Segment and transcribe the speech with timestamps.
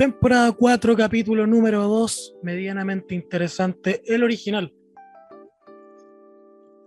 [0.00, 4.72] Temporada 4, capítulo número 2, medianamente interesante, el original.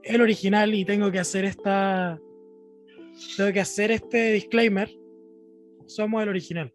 [0.01, 2.19] El original y tengo que hacer esta...
[3.37, 4.89] Tengo que hacer este disclaimer.
[5.85, 6.73] Somos el original.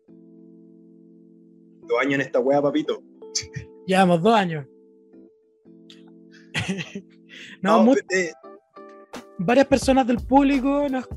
[1.80, 3.02] Dos años en esta wea, papito.
[3.84, 4.64] Llevamos dos años.
[7.62, 8.30] no, No, eh,
[9.39, 11.09] varias personas del público nos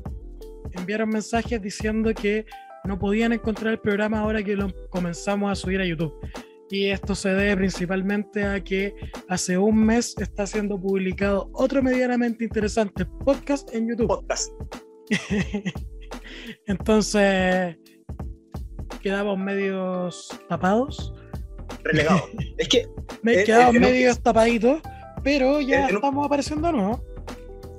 [0.72, 2.44] enviaron mensajes diciendo que
[2.84, 6.14] no podían encontrar el programa ahora que lo comenzamos a subir a YouTube.
[6.70, 8.94] Y esto se debe principalmente a que
[9.28, 14.08] hace un mes está siendo publicado otro medianamente interesante podcast en YouTube.
[14.08, 14.50] podcast.
[16.66, 17.76] Entonces,
[19.02, 21.12] quedamos medios tapados.
[21.84, 22.22] Relegado.
[22.58, 22.86] es que
[23.22, 24.80] Me quedamos un- medios tapaditos,
[25.22, 27.04] pero ya en un- estamos apareciendo nuevo.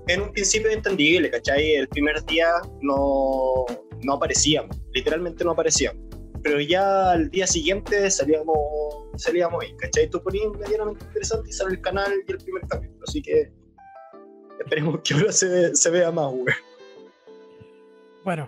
[0.08, 1.72] en un principio es entendible, ¿cachai?
[1.76, 2.48] El primer día
[2.82, 3.66] no,
[4.04, 6.02] no aparecíamos, literalmente no aparecíamos.
[6.42, 8.58] Pero ya al día siguiente salíamos,
[9.16, 10.10] salíamos ahí, ¿cachai?
[10.10, 13.00] Tú ponías medianamente interesante y sale el canal y el primer capítulo.
[13.08, 13.52] Así que
[14.60, 16.54] esperemos que ahora se, se vea más, güey.
[18.26, 18.48] Bueno.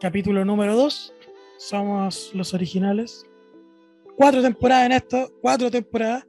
[0.00, 1.14] Capítulo número 2.
[1.58, 3.26] Somos los originales.
[4.16, 5.32] Cuatro temporadas en esto.
[5.40, 6.26] Cuatro temporadas.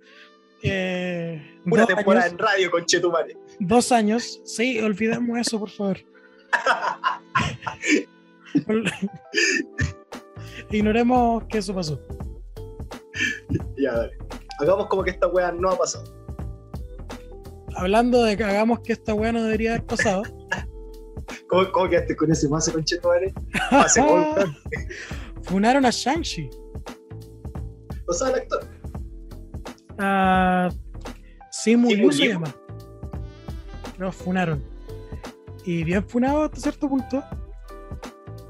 [0.64, 3.38] Eh, Una temporada años, en radio con Chetumare.
[3.60, 4.42] dos años.
[4.44, 5.98] Sí, olvidemos eso, por favor.
[10.72, 12.00] Ignoremos que eso pasó.
[13.78, 14.18] Ya, dale.
[14.60, 16.04] Hagamos como que esta weá no ha pasado.
[17.76, 20.24] Hablando de que hagamos que esta weá no debería haber pasado.
[21.48, 23.34] ¿Cómo, cómo quedaste con ese mazo con Chetumare?
[23.72, 24.56] Hace gol, weón.
[25.44, 26.50] Funaron a Shang-Chi.
[28.08, 28.68] O sea, el actor.
[29.98, 30.70] a
[31.52, 32.54] Simu Simu Liu se llama.
[34.12, 34.64] Funaron.
[35.70, 37.24] Y bien funado hasta cierto punto.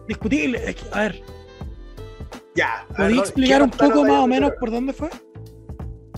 [0.07, 0.69] Discutible.
[0.69, 1.21] Es que, a ver,
[2.55, 2.87] Ya.
[2.95, 5.09] ¿podéis explicar un poco más o menos por dónde fue?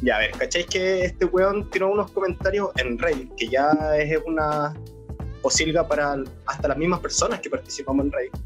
[0.03, 4.15] Ya, a ver, ¿cacháis que este weón tiró unos comentarios en Reddit, que ya es
[4.27, 4.75] una
[5.41, 8.37] posilga para hasta las mismas personas que participamos en Reddit,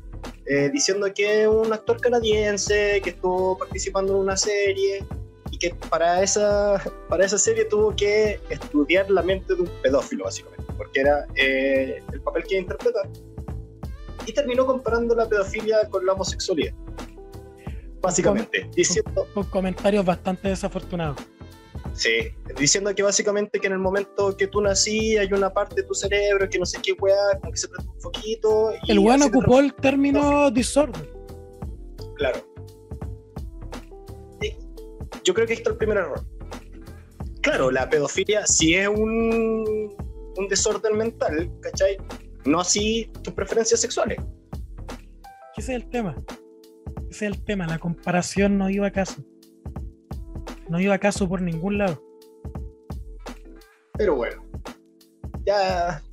[0.46, 5.04] eh, diciendo que es un actor canadiense que estuvo participando en una serie
[5.52, 10.24] y que para esa, para esa serie tuvo que estudiar la mente de un pedófilo,
[10.24, 13.10] básicamente, porque era eh, el papel que iba a interpretar.
[14.26, 16.74] Y terminó comparando la pedofilia con la homosexualidad.
[18.02, 21.18] Básicamente, diciendo, Con comentarios bastante desafortunados.
[21.94, 22.12] Sí,
[22.60, 25.94] diciendo que básicamente que en el momento que tú nací hay una parte de tu
[25.94, 28.72] cerebro que no sé qué weá, como que se prende un foquito.
[28.84, 30.94] y El weón ocupó el término disorder.
[30.94, 32.40] trans- Claro.
[34.42, 34.58] Sí,
[35.24, 36.22] Yo creo que ahí está el primer error.
[37.42, 39.96] Claro, la pedofilia sí es un,
[40.38, 41.98] un desorden mental, ¿cachai?
[42.46, 44.20] No así tus preferencias sexuales.
[45.58, 46.16] Ese es el tema.
[47.10, 47.66] Ese es el tema.
[47.66, 49.24] La comparación no iba a caso.
[50.70, 52.02] No iba a caso por ningún lado.
[53.98, 54.44] Pero bueno,
[55.46, 56.04] ya,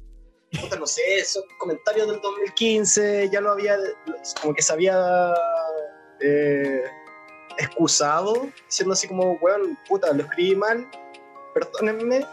[0.52, 3.76] puta, no sé, esos comentarios del 2015 ya lo había,
[4.40, 5.34] como que se había
[6.20, 6.84] eh,
[7.58, 10.88] excusado, diciendo así como, weón, puta, lo escribí mal,
[11.54, 12.24] perdónenme.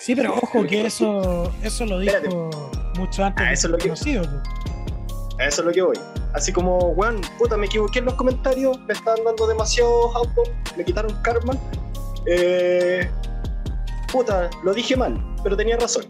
[0.00, 2.36] Sí, pero ojo que eso, eso lo dijo Espérate.
[2.98, 4.22] mucho antes Ah, de eso es lo conocido.
[5.38, 5.98] A eso es lo que voy.
[6.32, 10.42] Así como, weón, puta, me equivoqué en los comentarios, me estaban dando demasiado auto,
[10.76, 11.54] me quitaron karma.
[12.26, 13.10] Eh,
[14.10, 16.04] puta, lo dije mal, pero tenía razón,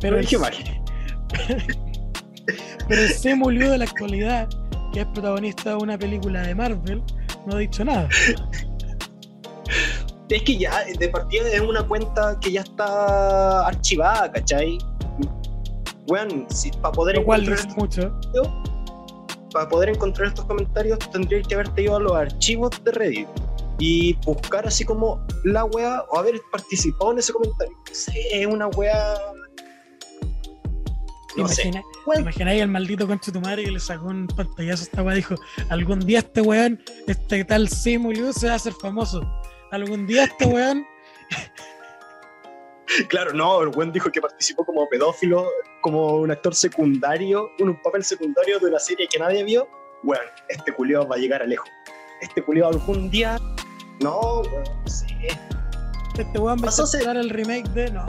[0.00, 0.52] Pero lo dije mal.
[2.88, 4.48] pero el Semu Liu de la actualidad,
[4.92, 7.02] que es protagonista de una película de Marvel,
[7.46, 8.08] no ha dicho nada.
[10.32, 14.78] Es que ya, de partida es una cuenta que ya está archivada, ¿cachai?
[16.08, 18.20] Weón, si, para poder Lo cual encontrar dice mucho.
[19.52, 23.28] para poder encontrar estos comentarios tendrías que haberte ido a los archivos de Reddit
[23.78, 27.76] y buscar así como la wea o haber participado en ese comentario.
[27.86, 29.14] No sé, es una wea.
[31.36, 31.44] No.
[31.44, 31.82] Imagina,
[32.18, 35.14] imagináis al maldito concha de tu madre que le sacó un pantallazo a esta weá.
[35.14, 35.34] Dijo:
[35.68, 39.22] Algún día este weón, este tal Semu Liu se va a hacer famoso.
[39.72, 40.86] Algún día este weón.
[43.08, 45.48] Claro, no, el weón dijo que participó como pedófilo,
[45.80, 49.66] como un actor secundario, un papel secundario de una serie que nadie vio.
[50.02, 51.66] Weón, este culiao va a llegar a lejos.
[52.20, 53.38] Este culiao algún día.
[54.00, 55.06] No, weón, no sé.
[56.18, 57.90] Este weón va a hacer el remake de.
[57.92, 58.04] No.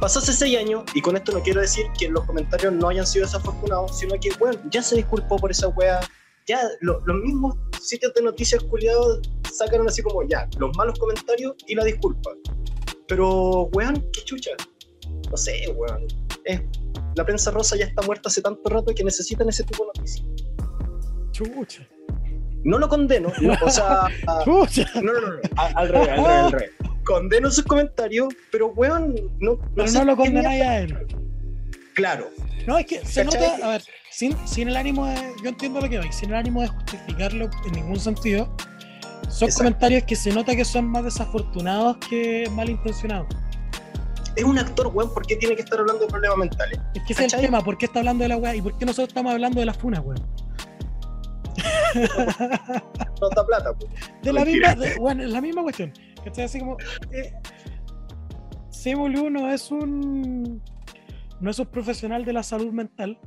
[0.00, 3.06] Pasó hace seis años, y con esto no quiero decir que los comentarios no hayan
[3.06, 6.00] sido desafortunados, sino que, bueno, ya se disculpó por esa wea.
[6.46, 9.20] Ya, lo- los mismos sitios de noticias culiados
[9.52, 12.30] sacaron así como, ya, los malos comentarios y la disculpa.
[13.08, 14.50] Pero, weón, qué chucha.
[15.30, 16.06] No sé, weón.
[16.44, 16.62] Es-
[17.16, 20.26] la prensa rosa ya está muerta hace tanto rato que necesitan ese tipo de noticias.
[21.32, 21.86] Chucha.
[22.64, 24.06] No lo condeno, no, o sea,
[24.44, 24.88] Chucha.
[25.02, 26.70] no, no, no, no, a- al revés, al revés, al revés.
[27.04, 31.06] Condeno sus comentarios, pero weón, no, Pero sé no lo condenáis a él.
[31.94, 32.28] Claro,
[32.66, 33.82] No, es que se nota, a ver,
[34.16, 35.14] sin, sin el ánimo de.
[35.42, 38.46] Yo entiendo lo que vais, sin el ánimo de justificarlo en ningún sentido.
[39.28, 39.56] Son Exacto.
[39.58, 43.26] comentarios que se nota que son más desafortunados que malintencionados.
[44.36, 46.80] es un actor, weón, ¿por qué tiene que estar hablando de problemas mentales?
[46.94, 48.54] Es que ese es el tema, ¿por qué está hablando de la weá?
[48.54, 50.26] ¿Y por qué nosotros estamos hablando de las funas, weón?
[53.20, 53.90] No da plata, pues.
[54.22, 54.74] De la Mentira.
[54.74, 55.92] misma, de- bueno, es la misma cuestión.
[56.24, 56.44] ¿Cachai?
[56.44, 56.76] Así como.
[57.12, 57.32] Eh,
[59.30, 60.62] no es un.
[61.40, 63.18] No es un profesional de la salud mental.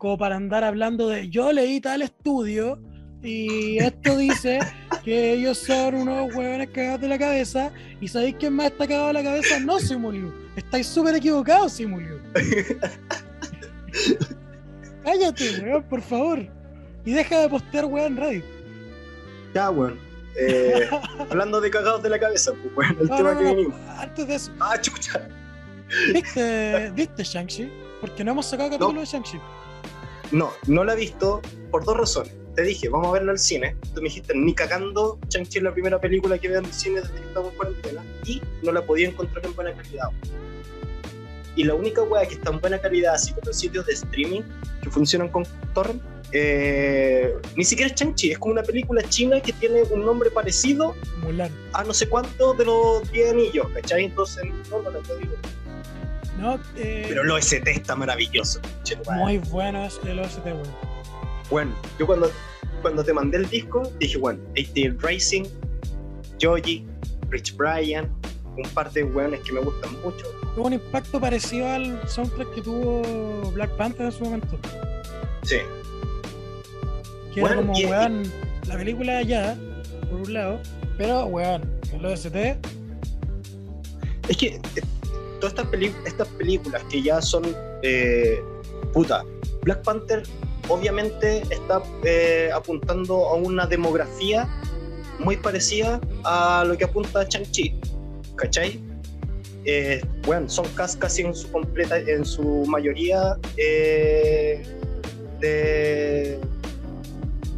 [0.00, 1.28] Como para andar hablando de.
[1.28, 2.78] Yo leí tal estudio
[3.22, 4.58] y esto dice
[5.04, 7.70] que ellos son unos huevones cagados de la cabeza.
[8.00, 9.60] ¿Y sabéis quién más está cagado de la cabeza?
[9.60, 10.32] No, Simuliu.
[10.56, 12.18] Estáis súper equivocados, Simuliu.
[15.04, 16.46] Cállate, weón, por favor.
[17.04, 18.42] Y deja de postear weón en radio.
[19.54, 19.98] Ya, weón.
[20.40, 20.88] Eh,
[21.30, 23.74] hablando de cagados de la cabeza, pues, weón, el No, tema no, que no, venimos.
[23.98, 25.28] Antes de eso, Ah, chucha.
[26.14, 27.70] ¿viste, ¿viste Shang-Chi?
[28.00, 29.38] Porque no hemos sacado capítulo de Shang-Chi.
[30.32, 31.40] No, no la he visto
[31.70, 32.32] por dos razones.
[32.54, 33.76] Te dije, vamos a verla al cine.
[33.94, 37.00] Tú me dijiste, ni cagando, Shang-Chi es la primera película que veo en el cine
[37.00, 38.04] desde que estamos en cuarentena.
[38.24, 40.08] Y no la podía encontrar en buena calidad.
[41.56, 44.42] Y la única weá que está en buena calidad, así como en sitios de streaming
[44.82, 45.44] que funcionan con
[45.74, 50.30] torrent, eh, ni siquiera es Shang-Chi, es como una película china que tiene un nombre
[50.30, 51.50] parecido Mulan.
[51.72, 54.04] a no sé cuánto de los 10 anillos, ¿cachai?
[54.04, 55.28] Entonces, no, no la puedo ver.
[56.40, 58.60] No, eh, Pero el OST está maravilloso.
[59.16, 60.62] muy bueno es el OST, weón.
[61.50, 62.30] Bueno, yo cuando,
[62.82, 65.44] cuando te mandé el disco, dije, bueno, ATL Racing,
[66.40, 66.86] Joji,
[67.28, 68.08] Rich Brian,
[68.56, 70.26] un par de weones que me gustan mucho.
[70.54, 73.02] Tuvo un impacto parecido al soundtrack que tuvo
[73.52, 74.58] Black Panther en su momento.
[75.42, 75.56] Sí.
[77.34, 78.32] Que Bueno, era como, y- weón,
[78.66, 79.56] la película allá,
[80.10, 80.60] por un lado,
[80.96, 82.56] pero, weón, el OST,
[84.28, 84.60] Es que
[85.40, 85.54] todas
[86.04, 87.44] estas, películas que ya son,
[87.82, 88.40] eh,
[88.92, 89.24] puta,
[89.62, 90.22] Black Panther
[90.68, 94.48] obviamente está eh, apuntando a una demografía
[95.18, 97.74] muy parecida a lo que apunta Shang-Chi,
[98.36, 98.80] ¿cachai?
[99.64, 104.62] Eh, bueno, son casi, casi en su completa, en su mayoría eh,
[105.40, 106.38] de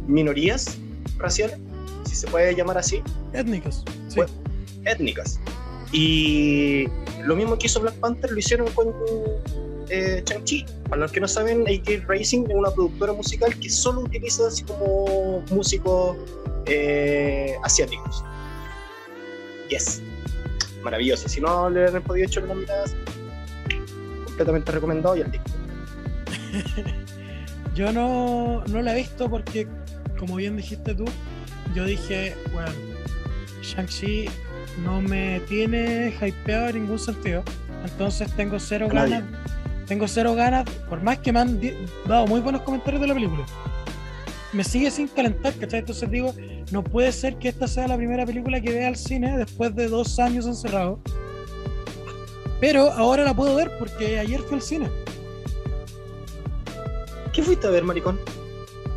[0.07, 0.77] minorías
[1.17, 1.57] raciales,
[2.05, 3.01] si se puede llamar así
[3.33, 3.85] étnicos.
[4.09, 4.15] Sí.
[4.17, 4.33] Bueno.
[4.85, 5.39] étnicas.
[5.93, 6.87] Y
[7.25, 8.93] lo mismo que hizo Black Panther lo hicieron con
[9.89, 10.65] eh, Shang-Chi.
[10.89, 14.63] Para los que no saben, AT Racing es una productora musical que solo utiliza así
[14.63, 16.17] como músicos
[16.65, 18.23] eh, asiáticos.
[19.69, 20.01] Yes.
[20.83, 21.29] Maravilloso.
[21.29, 22.85] Si no le han podido echar una mirada,
[24.25, 25.49] completamente recomendado y al disco.
[27.75, 29.67] Yo no, no la he visto porque,
[30.19, 31.05] como bien dijiste tú,
[31.73, 32.69] yo dije, bueno,
[33.63, 34.29] Shang-Chi
[34.81, 37.43] no me tiene hypeado en ningún sentido.
[37.83, 39.15] Entonces tengo cero nadie.
[39.21, 39.39] ganas.
[39.87, 41.59] Tengo cero ganas, por más que me han
[42.07, 43.45] dado muy buenos comentarios de la película.
[44.53, 45.79] Me sigue sin calentar, ¿cachai?
[45.79, 46.33] Entonces digo,
[46.71, 49.89] no puede ser que esta sea la primera película que vea al cine después de
[49.89, 50.99] dos años encerrado.
[52.61, 54.89] Pero ahora la puedo ver porque ayer fui al cine.
[57.33, 58.19] ¿Qué fuiste a ver, maricón?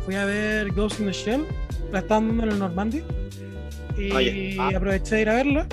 [0.05, 1.45] Fui a ver Ghost in the Shell,
[1.91, 3.03] la estaban dando en el Normandy.
[3.97, 4.69] Y Ah.
[4.73, 4.77] Ah.
[4.77, 5.67] aproveché de ir a verla.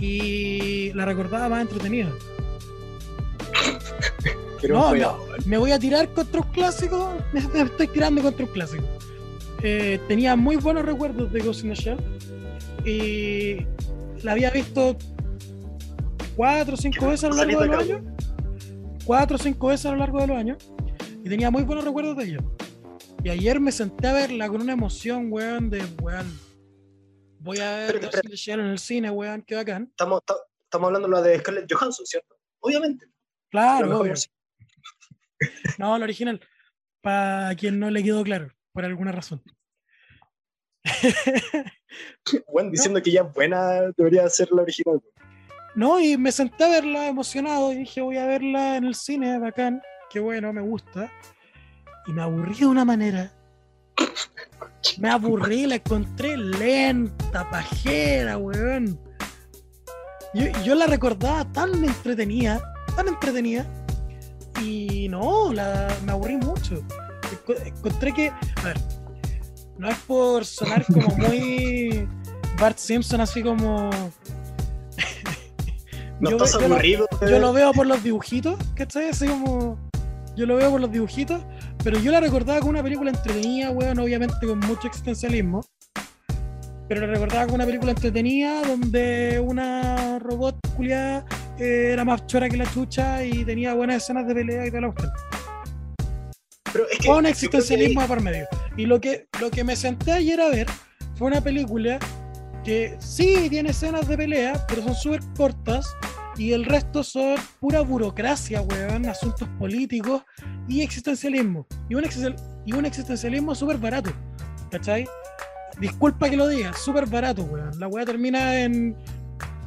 [0.00, 2.10] Y la recordaba más entretenida.
[4.68, 7.14] No, no, me voy a tirar contra un clásico.
[7.32, 8.84] Me, me estoy tirando contra un clásico.
[9.62, 11.98] Eh, tenía muy buenos recuerdos de Ghost in the Shell.
[12.84, 13.66] Y
[14.24, 14.96] la había visto
[16.34, 18.00] cuatro o cinco veces a lo largo de los años.
[19.04, 20.58] Cuatro o cinco veces a lo largo de los años.
[21.24, 22.38] Y tenía muy buenos recuerdos de ella.
[23.24, 26.26] Y ayer me senté a verla con una emoción, weón, de weón.
[27.46, 29.84] Voy a ver in the Shell en el cine, weón, qué bacán.
[29.90, 30.34] Estamos, ta-
[30.64, 32.36] estamos hablando de la de Scarlett Johansson, ¿cierto?
[32.58, 33.06] Obviamente.
[33.50, 34.14] Claro, obvio.
[35.78, 36.40] No, la original.
[37.02, 39.42] Para quien no le quedó claro, por alguna razón.
[42.52, 45.00] Bueno, diciendo que ya es buena, debería ser la original.
[45.76, 49.38] No, y me senté a verla emocionado y dije, voy a verla en el cine,
[49.38, 51.10] bacán, qué bueno, me gusta.
[52.06, 53.32] Y me aburrí de una manera.
[54.98, 58.98] Me aburrí, la encontré lenta, pajera, weón.
[60.34, 62.60] Yo, yo la recordaba tan entretenida,
[62.94, 63.66] tan entretenida.
[64.62, 66.82] Y no, la, me aburrí mucho.
[67.30, 68.78] Enco- Encontré que, a ver,
[69.78, 72.08] no es por sonar como muy
[72.58, 73.90] Bart Simpson, así como
[76.20, 77.06] ¿No Yo- estás yo lo- aburrido?
[77.20, 79.10] yo lo veo por los dibujitos, ¿cachai?
[79.10, 79.78] Así como.
[80.36, 81.42] yo lo veo por los dibujitos,
[81.86, 85.64] pero yo la recordaba como una película entretenida, weón, obviamente con mucho existencialismo.
[86.88, 91.24] Pero la recordaba como una película entretenida donde una robot culiada
[91.60, 94.80] eh, era más chora que la chucha y tenía buenas escenas de pelea y toda
[94.80, 95.12] la cuestión.
[96.72, 97.06] Pero es que.
[97.06, 98.48] Con existencialismo creo por medio.
[98.76, 100.66] Y lo que, lo que me senté ayer a ver
[101.14, 102.00] fue una película
[102.64, 105.86] que sí tiene escenas de pelea, pero son súper cortas.
[106.38, 110.22] Y el resto son pura burocracia, weón, asuntos políticos
[110.68, 111.66] y existencialismo.
[111.88, 114.10] Y un, existen- y un existencialismo súper barato,
[114.70, 115.06] ¿cachai?
[115.80, 117.78] Disculpa que lo diga, súper barato, weón.
[117.80, 118.94] La weá termina en.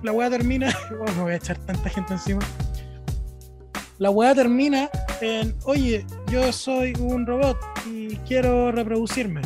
[0.04, 0.70] La weá termina.
[1.00, 2.42] Oh, me voy a echar tanta gente encima.
[3.98, 4.90] La weá termina
[5.22, 5.56] en.
[5.66, 7.58] Oye, yo soy un robot
[7.88, 9.42] y quiero reproducirme.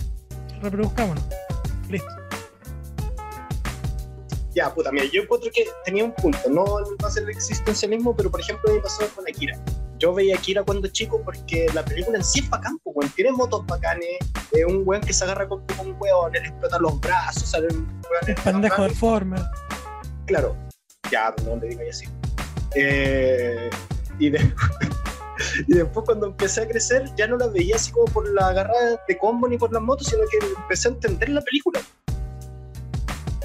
[0.62, 1.24] Reproduzcámonos.
[1.89, 2.23] Listo.
[4.55, 6.38] Ya, puta, mira, yo encuentro que tenía un punto.
[6.50, 6.63] No
[7.03, 9.57] va a ser el existencialismo, pero por ejemplo, me pasó con Akira.
[9.98, 13.12] Yo veía Akira cuando chico porque la película en sí es bacán, pues, weón.
[13.12, 14.17] Tiene motos bacanes,
[14.51, 17.75] eh, un weón que se agarra con, con un weón, le explotan los brazos, salen
[17.75, 18.91] Un weones pendejo bacanes.
[18.91, 19.41] deforme.
[20.25, 20.55] claro,
[21.12, 22.05] ya, no le digas así.
[22.75, 23.69] Eh,
[24.19, 24.29] y
[25.74, 29.17] después cuando empecé a crecer ya no la veía así como por la agarrada de
[29.17, 31.81] combo ni por las motos, sino que empecé a entender la película.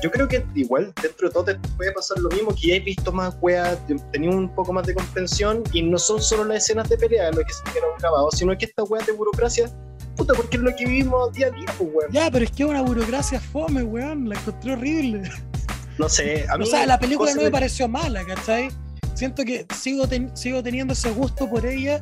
[0.03, 2.81] Yo creo que igual dentro de todo te puede pasar lo mismo, que ya he
[2.81, 3.79] visto más weas,
[4.13, 7.39] tenía un poco más de comprensión y no son solo las escenas de pelea lo
[7.45, 9.69] que se quedaron grabados, sino que estas weas de burocracia,
[10.17, 12.13] puta, porque es lo que vivimos día a día, pues weón.
[12.13, 14.29] Ya, pero es que es una burocracia fome, weón.
[14.29, 15.23] La encontré horrible.
[15.99, 18.69] No sé, a mí O sea, la película no me de- pareció mala, ¿cachai?
[19.15, 22.01] Siento que sigo, ten- sigo teniendo ese gusto por ella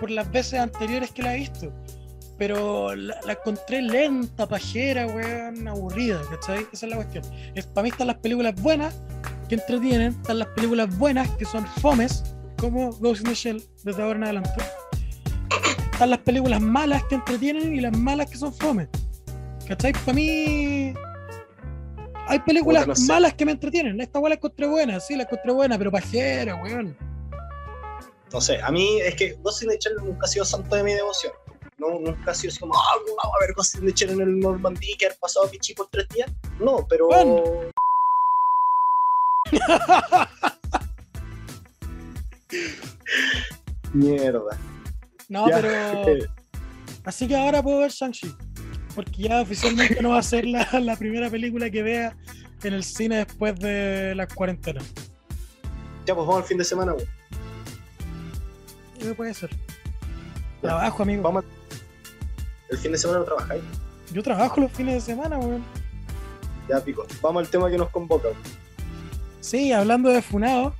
[0.00, 1.72] por las veces anteriores que la he visto.
[2.38, 6.66] Pero la, la encontré lenta, pajera, weón, aburrida, ¿cachai?
[6.72, 7.24] Esa es la cuestión.
[7.54, 8.94] Es, para mí están las películas buenas
[9.48, 12.22] que entretienen, están las películas buenas que son fomes,
[12.58, 14.50] como Ghost in the Shell, desde ahora en adelante.
[15.92, 18.88] Están las películas malas que entretienen y las malas que son fomes.
[19.66, 19.92] ¿Cachai?
[19.92, 20.94] Para mí
[22.28, 23.12] hay películas Puta, no sé.
[23.12, 24.00] malas que me entretienen.
[24.00, 26.96] Esta weá la encontré buena, sí, la encontré buena, pero pajera, weón.
[28.32, 30.84] no sé, a mí es que Ghost in the Shell nunca ha sido santo de
[30.84, 31.32] mi devoción.
[31.78, 34.40] No, nunca ha sido así como, ah, vamos a ver in the Shell en el
[34.40, 36.30] Normandía que haber pasado pichi por tres días.
[36.58, 37.06] No, pero.
[37.06, 37.42] Bueno.
[43.92, 44.58] Mierda.
[45.28, 45.60] No, Ya.
[45.60, 46.24] pero.
[47.04, 48.34] Así que ahora puedo ver Shang-Chi.
[48.94, 52.14] Porque ya oficialmente no va a ser la, la primera película que vea
[52.64, 54.82] en el cine después de la cuarentena.
[56.04, 57.06] ya, pues vamos al fin de semana, güey.
[58.98, 59.48] ¿Qué puede ser?
[60.60, 61.22] Trabajo, amigo.
[61.22, 61.44] Vamos.
[62.68, 63.62] El fin de semana no trabajáis.
[64.12, 65.64] Yo trabajo los fines de semana, weón.
[66.68, 67.06] Ya, pico.
[67.22, 68.28] Vamos al tema que nos convoca.
[69.40, 70.74] Sí, hablando de Funado.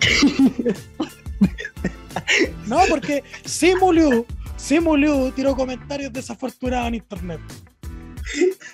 [2.66, 4.24] no, porque Simuliu,
[4.56, 7.40] Simuliu tiró comentarios desafortunados en internet.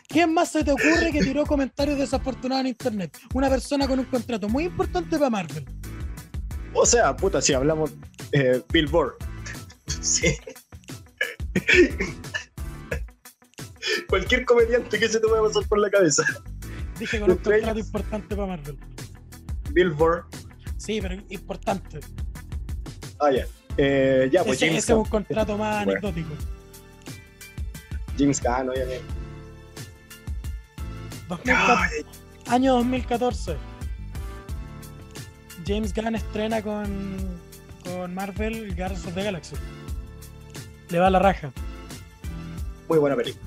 [0.09, 3.17] ¿Quién más se te ocurre que tiró comentarios desafortunados en internet?
[3.35, 5.65] Una persona con un contrato muy importante para Marvel.
[6.75, 7.93] O sea, puta, si hablamos
[8.33, 9.15] eh, Billboard.
[10.01, 10.37] sí.
[14.09, 16.23] Cualquier comediante que se te vaya a pasar por la cabeza.
[16.99, 18.77] Dije con un contrato importante para Marvel.
[19.73, 20.25] Billboard.
[20.77, 22.01] Sí, pero importante.
[23.21, 23.47] Ah, ya.
[23.77, 26.01] Eh, ya, pues ese, James ese es un contrato más Bueno.
[26.01, 26.35] anecdótico.
[28.19, 29.03] James Gunn, obviamente.
[31.29, 32.05] 2014,
[32.49, 33.57] año 2014.
[35.67, 37.19] James Gunn estrena con,
[37.85, 39.57] con Marvel Guardians of the Galaxy.
[40.91, 41.53] Le va la raja.
[42.89, 43.45] Muy buena película.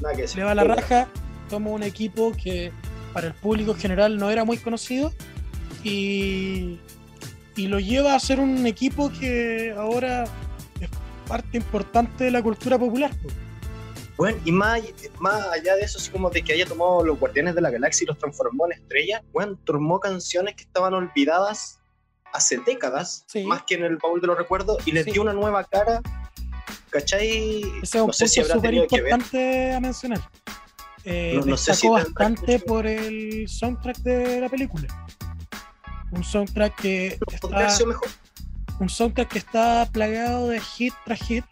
[0.00, 0.38] Nada que decir.
[0.38, 0.82] Le va la Muy buena.
[0.82, 1.08] raja.
[1.48, 2.72] Toma un equipo que
[3.12, 5.12] para el público general no era muy conocido
[5.82, 6.78] y,
[7.56, 10.24] y lo lleva a ser un equipo que ahora
[10.80, 10.90] es
[11.26, 13.10] parte importante de la cultura popular.
[13.22, 13.28] po.
[14.18, 14.80] Bueno, y más,
[15.20, 18.04] más allá de eso, así como de que haya tomado los Guardianes de la Galaxia
[18.04, 21.78] y los transformó en estrellas, bueno, tomó canciones que estaban olvidadas
[22.32, 23.44] hace décadas, Sí.
[23.44, 25.12] más que en el baúl de los recuerdos, y les Sí.
[25.12, 26.02] dio una nueva cara,
[26.90, 27.62] ¿cachai?
[27.82, 30.20] Ese es un no punto súper importante a mencionar.
[31.04, 34.86] Eh, No- no sé destacó si bastante por el soundtrack de la película.
[36.10, 38.08] Un soundtrack que está, mejor.
[38.80, 41.44] un soundtrack que está plagado de hit tras hit,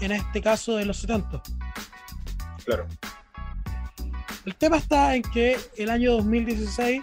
[0.00, 1.42] en este caso de los 70.
[2.64, 2.86] Claro.
[4.44, 7.02] El tema está en que el año 2016,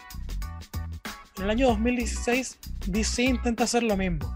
[1.37, 4.35] en el año 2016, DC intenta hacer lo mismo.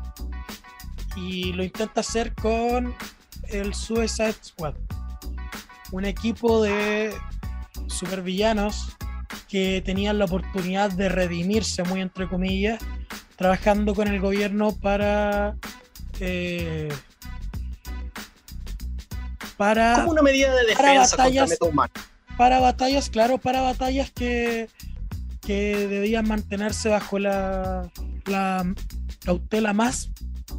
[1.19, 2.95] Y lo intenta hacer con
[3.49, 4.75] el Suicide Squad.
[5.91, 7.13] Un equipo de
[7.87, 8.95] supervillanos
[9.47, 12.79] que tenían la oportunidad de redimirse, muy entre comillas,
[13.35, 15.55] trabajando con el gobierno para
[16.19, 16.89] eh,
[19.57, 21.93] para, Como una medida de para defensa contra batallas- metahumano.
[22.37, 24.69] para batallas, claro, para batallas que,
[25.41, 27.89] que debían mantenerse bajo la,
[28.25, 28.73] la
[29.25, 30.09] cautela más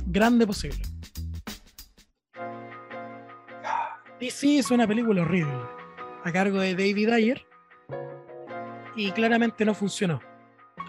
[0.06, 0.80] grande posible.
[4.20, 5.52] DC hizo una película horrible
[6.24, 7.46] a cargo de David Ayer
[8.94, 10.20] y claramente no funcionó.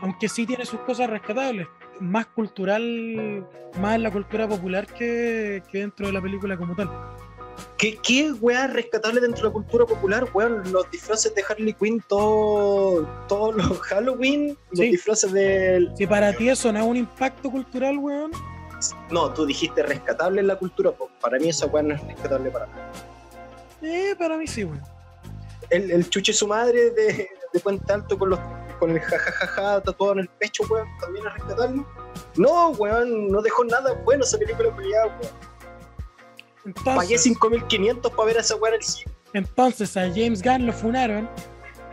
[0.02, 1.68] Aunque sí tiene sus cosas rescatables,
[2.00, 3.48] más cultural,
[3.80, 6.90] más en la cultura popular que, que dentro de la película como tal.
[7.78, 10.64] ¿Qué, qué weá rescatable dentro de la cultura popular, weón?
[10.72, 15.92] Los disfraces de Harley Quinn, todo- todos los Halloween, los disfraces del.
[15.96, 18.32] Si para ti eso no es un impacto cultural, weón,
[19.10, 21.10] No, tú dijiste rescatable en la cultura pop.
[21.22, 22.92] Para mí esa weá no es rescatable para nada.
[23.82, 24.82] eh, para mí sí, weón.
[25.70, 28.40] El, el chuche su madre de, de Puente Alto con los
[28.80, 31.84] con el jajajaja tatuado en el pecho, weón, también es rescatable.
[32.36, 36.74] No, weón, no dejó nada bueno esa película peleada, weón.
[36.84, 39.12] Pagué Entonces, 5.500 para ver a esa weá en el cine.
[39.34, 41.30] entonces a James Gunn lo funaron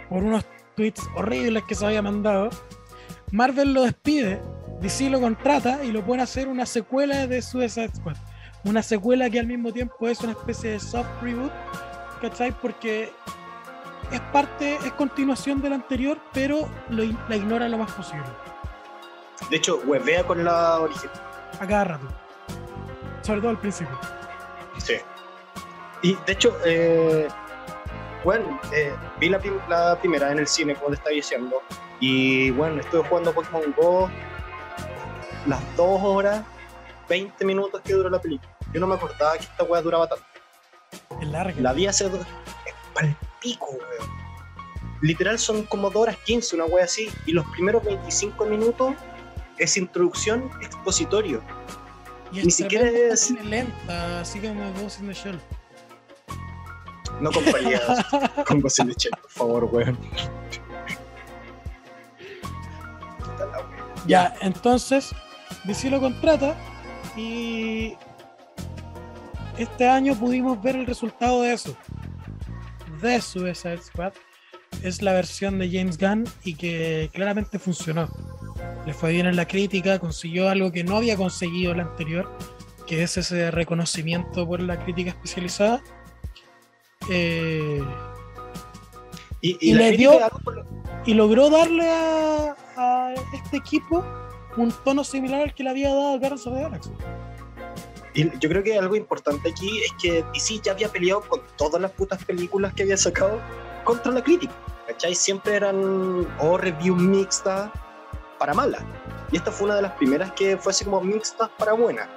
[0.09, 0.45] por unos
[0.77, 2.51] tweets horribles que se había mandado.
[3.33, 4.41] Marvel lo despide,
[4.81, 8.17] DC lo contrata y lo pone a hacer una secuela de Suicide Squad.
[8.65, 11.53] Una secuela que al mismo tiempo es una especie de soft reboot,
[12.21, 12.53] ¿cachai?
[12.53, 13.13] Porque
[14.13, 18.25] es parte, es continuación del anterior, pero lo, la ignora lo más posible.
[19.51, 21.15] De hecho, huevea con la original.
[21.61, 22.07] A cada rato.
[23.23, 23.99] Sobre todo al principio.
[24.79, 24.95] Sí.
[26.03, 27.27] Y de hecho, eh,
[28.25, 31.63] bueno, eh, vi la, la primera en el cine, como te estaba diciendo.
[32.01, 34.09] Y bueno, estuve jugando Pokémon Go
[35.49, 36.43] las dos horas,
[37.09, 38.51] 20 minutos que duró la película.
[38.73, 40.25] Yo no me acordaba que esta weá duraba tanto.
[41.21, 41.61] Es larga.
[41.61, 42.21] La vi hace dos.
[42.67, 44.19] Es pa'l pico, weón.
[45.01, 47.09] Literal son como 2 horas 15, una wea así.
[47.27, 48.95] Y los primeros 25 minutos
[49.57, 51.43] es introducción expositorio.
[52.33, 55.41] Y ni siquiera es- lenta, así como Ghost in the Shell.
[57.21, 57.83] No comparías
[58.47, 59.99] con Ghost in the Shell, por favor, weón.
[64.07, 65.15] Ya, entonces,
[65.69, 66.57] DC lo contrata
[67.17, 67.95] y
[69.57, 71.77] este año pudimos ver el resultado de eso.
[73.01, 74.13] De Suicide Squad.
[74.83, 78.09] Es la versión de James Gunn y que claramente funcionó.
[78.87, 82.31] Le fue bien en la crítica, consiguió algo que no había conseguido el anterior,
[82.87, 85.81] que es ese reconocimiento por la crítica especializada.
[87.11, 87.83] Eh,
[89.41, 90.67] Y, Y la le dio- lo-
[91.07, 94.05] y logró darle a, a este equipo
[94.63, 96.91] un tono similar al que le había dado Guardians of the Galaxy.
[98.15, 101.81] Y yo creo que algo importante aquí es que DC ya había peleado con todas
[101.81, 103.41] las putas películas que había sacado
[103.85, 104.53] contra la crítica.
[104.87, 105.15] ¿Cachai?
[105.15, 107.71] Siempre eran o review mixta
[108.39, 108.79] para mala.
[109.31, 112.09] Y esta fue una de las primeras que fue así como mixta para buena.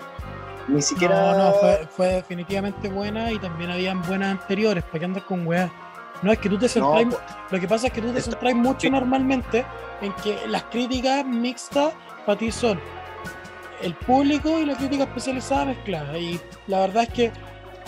[0.67, 1.33] Ni siquiera.
[1.33, 4.83] No, no, fue, fue definitivamente buena y también habían buenas anteriores.
[4.85, 5.71] ¿Para qué andas con weas?
[6.21, 7.07] No, es que tú te No, centráis.
[7.07, 8.89] po- lo que pasa es que tú te centráis mucho sí.
[8.89, 9.65] normalmente
[10.01, 11.93] en que las críticas mixtas
[12.25, 12.79] para ti son
[13.81, 16.17] el público y la crítica especializada mezclada.
[16.17, 17.31] Y la verdad es que,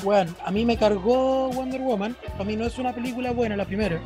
[0.04, 2.16] bueno, a mí me cargó Wonder Woman.
[2.32, 4.02] Para mí no es una película buena la primera.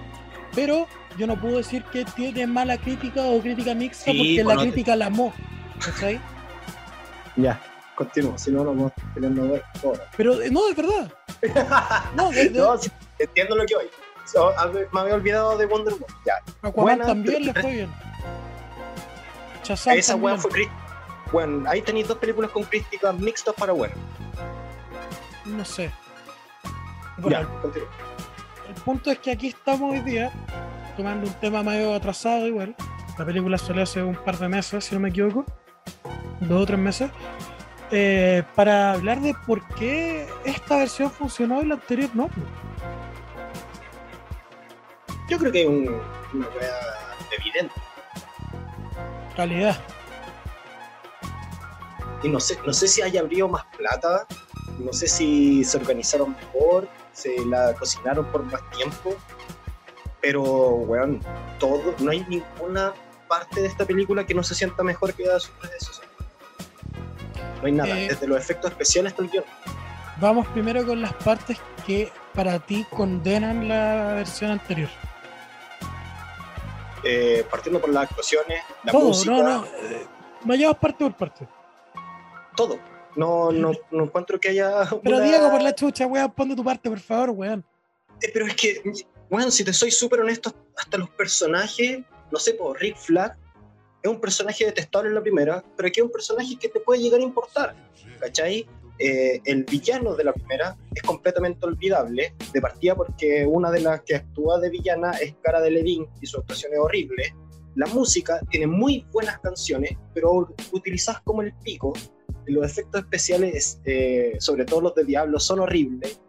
[0.53, 0.87] Pero
[1.17, 4.53] yo no puedo decir que tiene mala crítica o crítica mixta Sí, porque pues la
[4.55, 5.33] no te- crítica la amó.
[5.83, 6.19] ¿Cachai?
[7.37, 7.61] Ya,
[7.95, 10.03] continúo, si no, no vamos a ahora.
[10.17, 11.11] Pero eh, no, es verdad.
[12.15, 12.75] No, de- de- No,
[13.19, 13.85] entiendo lo que voy.
[14.31, 14.53] So,
[14.91, 16.15] me había olvidado de Wonder Woman.
[16.25, 17.91] Ya, Aquaman también le fue bien.
[19.63, 20.75] Shazam esa weá fue crítica.
[21.31, 23.93] Bueno, ahí tenéis dos películas con críticas mixtas para buena.
[25.45, 25.91] No sé.
[27.17, 27.87] Bueno, Ya, continúo.
[28.69, 30.31] el punto es que aquí estamos hoy día
[30.95, 32.75] tomando un tema medio atrasado igual.
[33.17, 35.45] La película salió hace un par de meses, si no me equivoco.
[36.41, 37.09] Dos o tres meses.
[37.91, 42.29] eh, para hablar de por qué esta versión funcionó y la anterior no.
[45.27, 46.01] Yo creo que hay un,
[46.33, 47.05] una weá
[47.37, 47.73] evidente.
[49.35, 49.77] Calidad.
[52.23, 54.25] Y no sé, no sé si haya habido más plata,
[54.79, 59.15] no sé si se organizaron mejor, se la cocinaron por más tiempo,
[60.21, 61.21] pero, weón,
[61.59, 62.93] todo, no hay ninguna
[63.27, 66.09] parte de esta película que no se sienta mejor que a sus predecesores.
[67.61, 69.45] No hay nada, Eh, desde los efectos especiales hasta el guion.
[70.19, 74.89] Vamos primero con las partes que para ti condenan la versión anterior.
[77.03, 79.65] Eh, partiendo por las actuaciones, la Todo, música, no, no.
[79.65, 81.47] eh, parte por parte.
[82.55, 82.79] todo.
[83.15, 84.81] No, no, no encuentro que haya.
[85.03, 87.65] Pero una- Diego, por la chucha, weón, pon de tu parte, por favor, weón.
[88.21, 88.81] Eh, pero es que,
[89.29, 91.99] bueno, si te soy súper honesto, hasta los personajes,
[92.31, 93.38] no sé, por Rick Flag, es
[94.03, 97.01] es un personaje detestable en la primera, pero aquí es un personaje que te puede
[97.01, 97.75] llegar a importar,
[98.19, 98.67] ¿cachai?
[98.99, 104.01] Eh, el villano de la primera es completamente olvidable, de partida porque una de las
[104.01, 107.36] que actúa de villana es Cara de Levin y su actuación es horrible.
[107.75, 111.93] La música tiene muy buenas canciones, pero utilizas como el pico.
[112.47, 116.19] Los efectos especiales, eh, sobre todo los de Diablo, son horribles.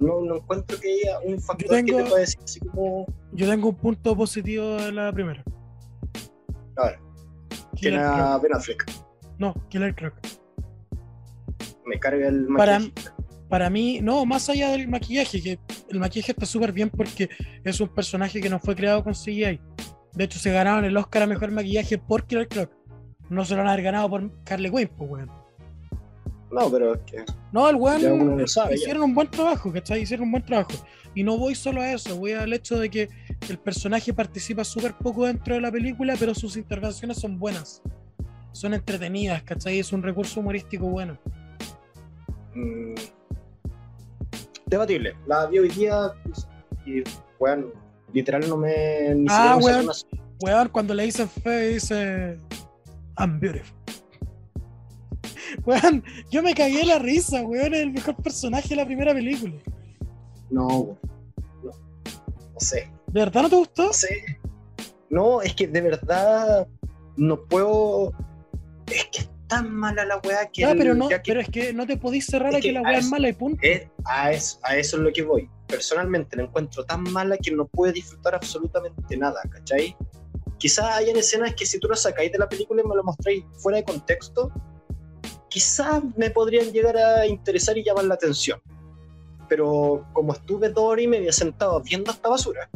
[0.00, 3.06] No, no encuentro que haya un factor que te pueda decir así como.
[3.32, 5.44] Yo tengo un punto positivo de la primera.
[6.76, 6.98] A ver.
[7.78, 8.84] ¿Quién era Ben Affleck?
[9.38, 10.14] No, Killer Croc
[11.86, 12.92] me carga el maquillaje.
[13.48, 17.30] Para, mí, no, más allá del maquillaje, que el maquillaje está súper bien porque
[17.62, 19.60] es un personaje que no fue creado con CGI.
[20.14, 22.70] De hecho, se ganaron el Oscar a mejor maquillaje por Killer Croc.
[23.28, 25.30] No se lo han ganado por Carly Quinn, pues, weón.
[26.50, 27.24] No, pero es que.
[27.52, 28.40] No, el weón
[28.72, 30.02] hicieron un buen trabajo, ¿cachai?
[30.02, 30.72] Hicieron un buen trabajo.
[31.14, 33.08] Y no voy solo a eso, voy al hecho de que
[33.48, 37.80] el personaje participa súper poco dentro de la película, pero sus intervenciones son buenas.
[38.52, 39.78] Son entretenidas, ¿cachai?
[39.78, 41.18] Es un recurso humorístico bueno.
[42.56, 42.94] Mm,
[44.66, 45.14] debatible.
[45.26, 46.12] La vi hoy día
[46.86, 47.02] y,
[47.38, 47.66] bueno,
[48.12, 49.14] literal no me.
[49.14, 49.88] Ni ah, weón,
[50.40, 52.40] weón, cuando le dice fe, dice.
[53.18, 53.74] I'm beautiful.
[55.64, 59.54] Weón, yo me cagué la risa, weón, es el mejor personaje de la primera película.
[60.50, 60.98] No, weón.
[61.62, 61.70] No,
[62.52, 62.90] no sé.
[63.06, 63.86] ¿De verdad no te gustó?
[63.86, 64.38] No sé.
[65.08, 66.66] No, es que de verdad
[67.16, 68.12] no puedo.
[68.86, 70.64] Es que tan mala la weá que.
[70.64, 73.08] Ah, pero, no, pero es que no te podís cerrar a que, la weá es
[73.08, 73.60] mala y punto.
[74.04, 75.48] a, eso, a eso es lo que voy.
[75.66, 79.96] Personalmente la encuentro tan mala que no puedo disfrutar absolutamente nada, ¿cachai?
[80.58, 83.44] Quizás hayan escenas que si tú lo sacáis de la película y me lo mostráis
[83.58, 84.50] fuera de contexto,
[85.48, 88.60] quizás me podrían llegar a interesar y llamar la atención.
[89.48, 92.68] Pero como estuve dos horas y media sentado viendo esta basura,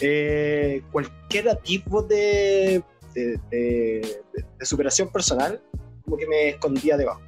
[0.00, 2.82] eh, cualquier tipo de,
[3.14, 4.22] de,
[4.62, 5.60] superación personal
[6.08, 7.20] como que me escondía debajo.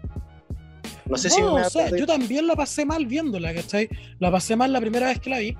[1.04, 3.88] No sé si me Yo también la pasé mal viéndola, ¿cachai?
[4.20, 5.56] La pasé mal la primera vez que la vi,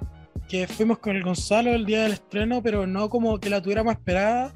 [0.49, 3.93] que fuimos con el Gonzalo el día del estreno, pero no como que la tuviéramos
[3.93, 4.55] esperada,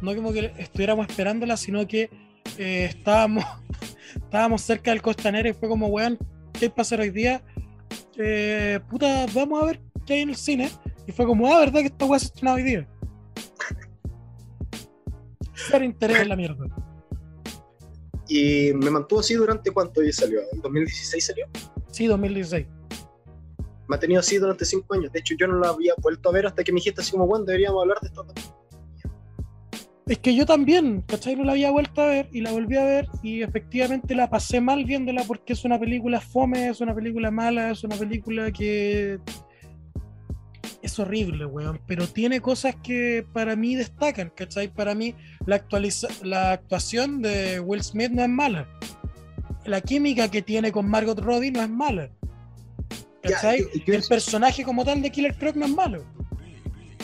[0.00, 2.10] no como que estuviéramos esperándola, sino que
[2.58, 3.44] eh, estábamos,
[4.14, 6.18] estábamos cerca del costanero y fue como, weón,
[6.52, 7.42] ¿qué pasa hoy día?
[8.16, 10.70] Eh, puta, vamos a ver qué hay en el cine.
[11.06, 12.88] Y fue como, ah, ¿verdad que esta weá se estrenado hoy día?
[15.54, 16.83] Ser interés en la mierda.
[18.28, 20.40] Y me mantuvo así durante cuánto ya salió.
[20.52, 21.46] ¿En 2016 salió?
[21.90, 22.66] Sí, 2016.
[23.86, 25.12] Me ha tenido así durante cinco años.
[25.12, 27.26] De hecho, yo no la había vuelto a ver hasta que me dijiste así como,
[27.26, 28.26] bueno, deberíamos hablar de esto.
[30.06, 31.34] Es que yo también, ¿cachai?
[31.34, 34.60] No la había vuelto a ver y la volví a ver y efectivamente la pasé
[34.60, 39.18] mal viéndola porque es una película fome, es una película mala, es una película que
[40.84, 44.68] es horrible, weón, pero tiene cosas que para mí destacan, ¿cachai?
[44.68, 45.14] Para mí
[45.46, 48.68] la, actualiza la actuación de Will Smith no es mala.
[49.64, 52.10] La química que tiene con Margot Robbie no es mala.
[53.22, 53.66] ¿Cachai?
[53.86, 56.04] el personaje como tal de Killer Croc no es malo.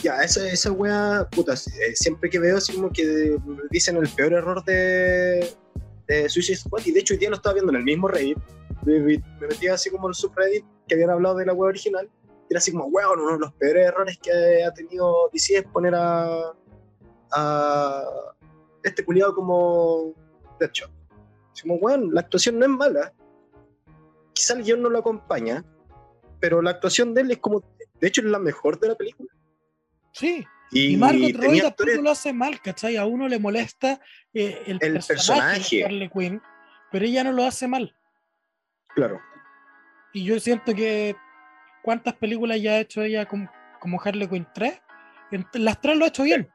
[0.03, 3.39] Ya, esa, esa wea, puta, eh, siempre que veo así como que
[3.71, 5.55] dicen el peor error de,
[6.07, 8.37] de Suicide Squad, y de hecho hoy día lo estaba viendo en el mismo Reddit,
[8.85, 12.09] me, me metí así como en el subreddit que habían hablado de la wea original,
[12.51, 15.95] era así como, weón, uno de los peores errores que ha tenido DC es poner
[15.95, 16.53] a,
[17.33, 18.05] a
[18.83, 20.15] este culiado como
[20.59, 20.91] Deadshot.
[21.53, 23.13] Así como, weón, la actuación no es mala.
[24.33, 25.65] Quizá el guion no lo acompaña,
[26.41, 27.63] pero la actuación de él es como,
[28.01, 29.31] de hecho, es la mejor de la película.
[30.13, 30.45] Sí.
[30.73, 32.97] Y, Margot Robbie tampoco lo hace mal, ¿cachai?
[32.97, 34.01] A uno le molesta
[34.35, 36.43] eh, el, personaje, de Harley Quinn,
[36.91, 37.95] pero ella no lo hace mal.
[38.95, 39.21] Claro.
[40.13, 41.17] Y yo siento que
[41.83, 44.47] ¿Cuántas películas ya ha hecho ella como, Harley Quinn?
[44.55, 44.81] ¿Tres?
[45.55, 46.51] las tres lo ha hecho bien.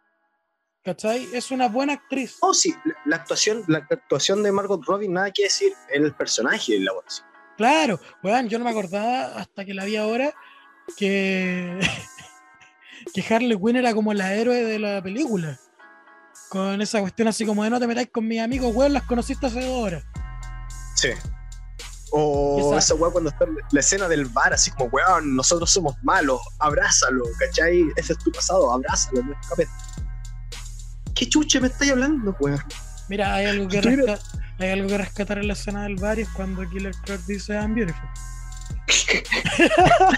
[0.83, 1.27] ¿Cachai?
[1.33, 2.37] Es una buena actriz.
[2.41, 6.85] Oh, sí, la, actuación, la actuación de Margot Robbie, nada que decir, el personaje en
[6.85, 7.25] la voz.
[7.57, 10.33] Claro, bueno, yo no me acordaba hasta que la vi ahora
[10.97, 11.79] que,
[13.13, 15.59] que Harley Quinn era como la héroe de la película.
[16.49, 19.47] Con esa cuestión así como de no te metáis con mis amigos, weón, las conociste
[19.47, 20.03] hace dos horas.
[20.95, 21.09] Sí.
[22.17, 25.95] O esa weá cuando está en la escena del bar, así como, weón, nosotros somos
[26.01, 27.85] malos, abrázalo, ¿cachai?
[27.97, 29.67] Ese es tu pasado, abrázalo, no escapes.
[31.13, 32.63] ¿Qué chuche me estáis hablando, weón?
[33.09, 33.79] Mira, hay algo, que
[34.59, 37.53] hay algo que rescatar en la escena del bar y es cuando Killer Croc dice
[37.53, 38.07] I'm beautiful.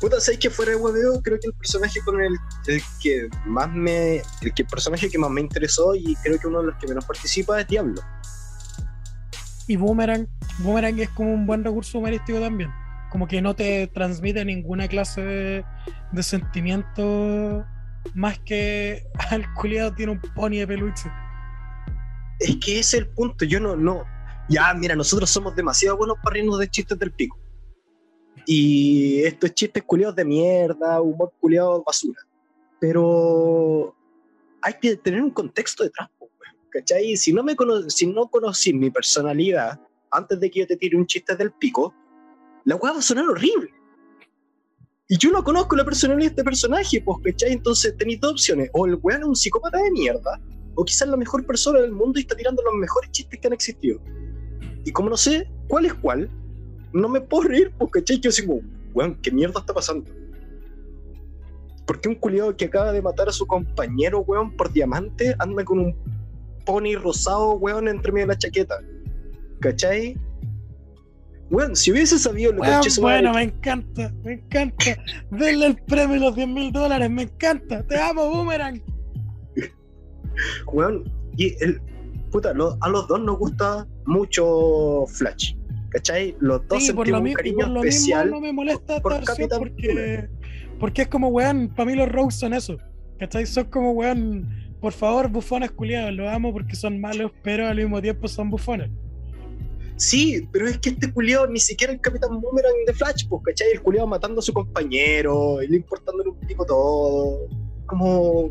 [0.00, 1.22] Puta, ¿sabes que fuera de hueveo?
[1.22, 4.22] Creo que el personaje con el, el, que más me.
[4.40, 7.04] El que personaje que más me interesó y creo que uno de los que menos
[7.04, 8.02] participa es Diablo.
[9.66, 10.28] Y Boomerang,
[10.60, 12.70] Boomerang es como un buen recurso humorístico también.
[13.10, 15.64] Como que no te transmite ninguna clase
[16.12, 17.64] de, sentimiento
[18.14, 21.10] más que al culiado tiene un pony de peluche.
[22.40, 23.44] Es que ese es el punto.
[23.44, 24.04] Yo no, no.
[24.48, 27.38] Ya, mira, nosotros somos demasiado buenos para reírnos de chistes del pico.
[28.46, 32.20] Y estos chistes culiados de mierda, humor culiado basura.
[32.78, 33.94] Pero
[34.60, 36.10] hay que tener un contexto detrás,
[36.74, 37.16] ¿cachai?
[37.16, 40.96] Si no, me cono si no conocí mi personalidad antes de que yo te tire
[40.96, 41.94] un chiste del pico,
[42.64, 43.70] la weá va a sonar horrible.
[45.08, 47.52] Y yo no conozco la personalidad de este personaje, pues, ¿cachai?
[47.52, 48.70] Entonces tenéis dos opciones.
[48.72, 50.40] O el weón es un psicópata de mierda,
[50.74, 53.52] o quizás la mejor persona del mundo y está tirando los mejores chistes que han
[53.52, 54.00] existido.
[54.84, 56.28] Y como no sé cuál es cuál,
[56.92, 58.18] no me puedo reír, pues, ¿cachai?
[58.18, 58.60] Yo como,
[58.94, 60.10] weón, ¿qué mierda está pasando?
[61.86, 65.64] ¿Por qué un culiado que acaba de matar a su compañero, weón, por diamante, anda
[65.64, 66.23] con un
[66.64, 68.76] pony rosado, weón, entre medio de la chaqueta?
[69.60, 70.16] ¿Cachai?
[71.50, 74.84] Weón, si hubiese sabido lo que Weón, madre- bueno, me encanta, me encanta.
[75.30, 77.82] Denle el premio y los 10 mil dólares, me encanta.
[77.86, 78.82] Te amo, Boomerang.
[80.72, 81.04] Weón,
[81.36, 81.80] y el.
[82.30, 85.54] Puta, lo- a los dos nos gusta mucho Flash.
[85.90, 86.36] ¿Cachai?
[86.40, 88.30] Los dos Sí, por sentimos lo, un mi- y cariño por lo mismo especial.
[88.30, 90.28] no me molesta por Capitán porque,
[90.80, 92.76] porque es como, weón, para mí los Rogues son eso.
[93.20, 93.46] ¿Cachai?
[93.46, 94.48] Son como, weón,
[94.84, 98.90] por favor, bufones culiados, los amo porque son malos, pero al mismo tiempo son bufones.
[99.96, 103.68] Sí, pero es que este culiado ni siquiera el Capitán Boomerang de Flash, pues, ¿cachai?
[103.72, 107.48] El culiado matando a su compañero, y le importándole un pico todo.
[107.86, 108.50] Como.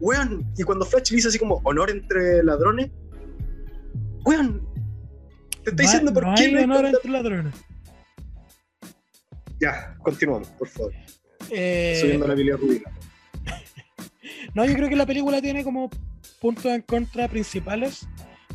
[0.00, 2.90] Weón, y cuando Flash le dice así como honor entre ladrones,
[4.24, 4.66] weón,
[5.62, 7.54] te estoy No diciendo por no qué hay no hay honor entre ladrones.
[9.60, 10.92] Ya, continuamos, por favor.
[11.48, 12.90] Eh, Subiendo la bilirrubina.
[14.54, 15.90] No, yo creo que la película tiene como
[16.40, 18.06] puntos en contra principales.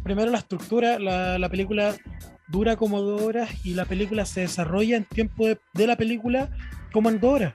[0.04, 1.96] Primero la estructura, la, la película
[2.48, 6.50] dura como dos horas y la película se desarrolla en tiempo de, de la película
[6.92, 7.54] como en dos horas.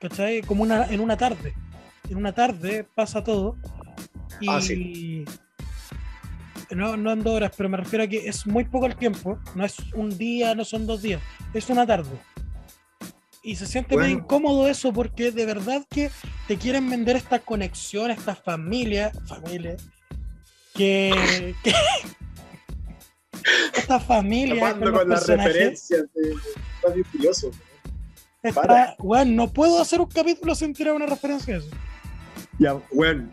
[0.00, 0.42] ¿Cachai?
[0.42, 1.54] Como una, en una tarde.
[2.08, 3.56] En una tarde pasa todo.
[4.40, 5.24] Y Ah, sí.
[6.74, 9.38] no, no en dos horas, pero me refiero a que es muy poco el tiempo.
[9.54, 11.20] No es un día, no son dos días.
[11.54, 12.10] Es una tarde.
[13.46, 14.18] Y se siente muy Bueno.
[14.18, 16.10] incómodo eso porque de verdad que
[16.48, 19.76] te quieren vender esta conexión, esta familia, familia,
[20.74, 21.72] que, que-
[23.76, 27.52] esta familia con con las referencias de Furioso.
[28.42, 28.96] está, para.
[28.98, 31.70] bueno, no puedo hacer un capítulo sin tirar una referencia a eso.
[32.58, 33.30] Ya, weón.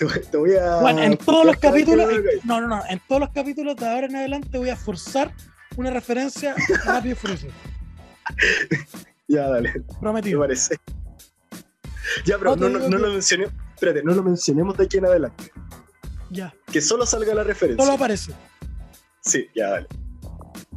[0.00, 0.80] Te, voy- te voy a.
[0.80, 2.08] Bueno, en todos los capítulos,
[2.42, 5.32] no, no, no, en todos los capítulos de ahora en adelante voy a forzar
[5.76, 7.46] una referencia a Rápido y Furioso.
[9.28, 10.40] Ya, dale, me Prometido.
[10.40, 10.76] parece.
[12.26, 13.46] Ya, pero No, lo mencioné.
[13.74, 15.50] Espérate, no lo mencionemos de aquí en adelante.
[16.30, 17.84] Ya, Que solo salga la referencia.
[17.84, 18.32] solo aparece.
[19.20, 19.86] Sí, ya, dale.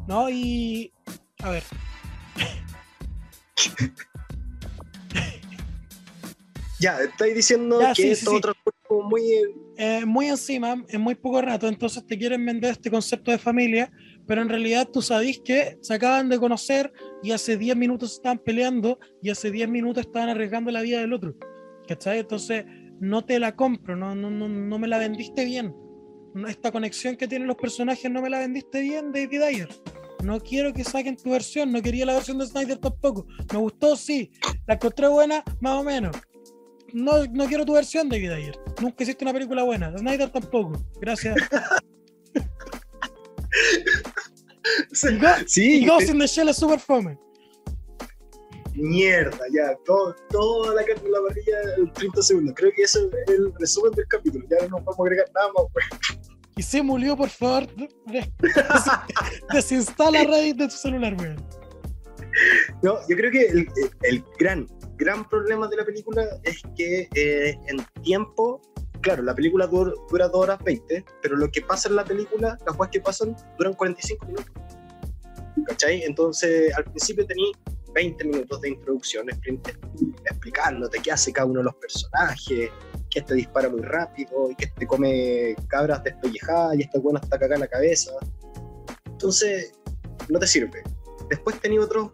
[0.08, 0.30] ¿No?
[0.30, 0.91] Y.
[1.44, 1.63] A ver.
[6.80, 8.41] Ya, estáis diciendo Ya, que sí, esto sí, sí.
[8.41, 9.24] transcurre como muy.
[9.78, 13.89] eh, muy encima, en muy poco rato, entonces te quieren vender este concepto de familia,
[14.28, 16.91] pero en realidad tú sabís que se acaban de conocer
[17.26, 21.12] y hace 10 minutos estaban peleando y hace 10 minutos estaban arriesgando la vida del
[21.12, 21.36] otro.
[21.88, 22.20] ¿Cachai?
[22.20, 22.66] Entonces
[23.00, 25.76] no te la compro, no, no, no, no me la vendiste bien.
[26.48, 29.70] Esta conexión que tienen los personajes no me la vendiste bien, David Ayer.
[30.24, 33.26] No quiero que saquen tu versión, no quería la versión de Snyder tampoco.
[33.52, 34.32] Me gustó, sí.
[34.68, 36.16] La encontré buena, más o menos.
[36.94, 38.60] No, no quiero tu versión, David Ayer.
[38.80, 39.98] Nunca hiciste una película buena.
[39.98, 40.74] Snyder tampoco.
[41.02, 41.36] Gracias.
[45.47, 47.17] Sí, y Ghost in the Shell es super fome.
[48.73, 49.75] mierda, ya.
[49.86, 52.54] Todo, toda la la parrilla en 30 segundos.
[52.58, 54.45] Creo que ese es el resumen del capítulo.
[54.49, 56.30] Ya no vamos a agregar nada más, weón.
[56.58, 57.67] Y se murió, por favor.
[57.75, 58.34] de- de-
[59.54, 61.36] Desinstala Reddit de tu celular, weón.
[62.82, 63.67] No, yo creo que el,
[64.04, 68.62] el gran, gran problema de la película es que eh, en tiempo,
[69.06, 72.58] claro, la película dura, dura 2 horas 20, pero lo que pasa en la película,
[72.65, 74.52] las cosas que pasan, duran 45 minutos.
[75.68, 76.02] ¿Cachai?
[76.02, 77.52] Entonces, al principio tení
[77.94, 79.62] 20 minutos de introducción expli-
[80.26, 82.72] explicándote qué hace cada uno de los personajes,
[83.12, 87.38] que este dispara muy rápido y que este come cabras despellejadas y este bueno está
[87.38, 88.12] cagada en la cabeza.
[89.06, 89.72] Entonces,
[90.30, 90.82] no te sirve.
[91.30, 92.12] Después tenía otros,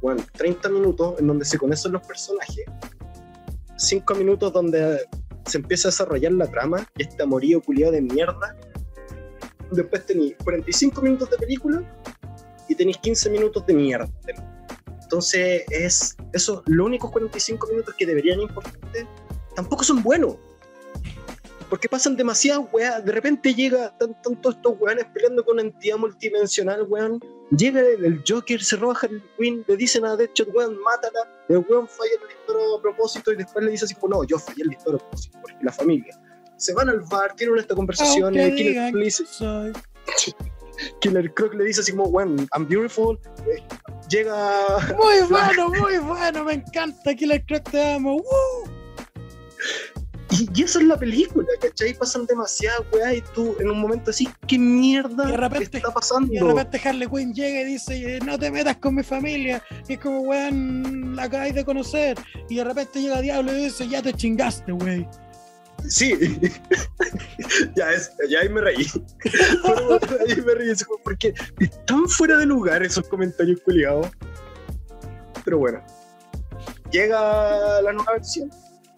[0.00, 2.64] bueno, 30 minutos en donde se conocen los personajes,
[3.76, 5.00] 5 minutos donde
[5.46, 8.56] se empieza a desarrollar la trama este amorío culiado de mierda.
[9.70, 11.82] Después tenéis 45 minutos de película
[12.68, 14.08] y tenéis 15 minutos de mierda.
[15.02, 19.06] Entonces, es eso, los únicos 45 minutos que deberían importarte
[19.54, 20.36] tampoco son buenos.
[21.70, 23.04] Porque pasan demasiadas weas.
[23.04, 27.20] De repente llega, tanto todos estos weones peleando con una entidad multidimensional, weón.
[27.56, 31.20] Llega el, Joker, se roba a Harley Quinn, le dicen a Deadshot, weón, mátala.
[31.48, 34.38] El weón falla el disparo a propósito y después le dice así como, no, yo
[34.38, 36.20] fallé el disparo a propósito, porque la familia.
[36.56, 39.24] Se van al bar, tienen esta conversación y Killer, le dice,
[41.00, 43.18] Killer Croc le dice así como, weón, I'm beautiful.
[43.46, 43.62] Eh,
[44.08, 44.78] llega...
[44.96, 48.16] Muy bueno, muy bueno, me encanta Killer Croc, te amo.
[48.16, 48.69] ¡Woo!
[50.40, 51.92] Y, eso es la película, ¿cachai?
[51.92, 56.32] Pasan demasiadas weas y tú en un momento así, ¿qué mierda está pasando?
[56.32, 59.62] Y de repente Harley Quinn llega y dice, no te metas con mi familia.
[59.86, 62.18] Y es como, weón, la acabáis de conocer.
[62.48, 65.06] Y de repente llega Diablo y dice, ya te chingaste, wey.
[65.88, 66.14] Sí,
[67.76, 68.86] ya, es, ya ahí me reí.
[70.28, 70.72] ahí me reí,
[71.04, 74.08] porque están fuera de lugar esos comentarios culiados.
[75.44, 75.82] Pero bueno,
[76.90, 78.50] llega la nueva versión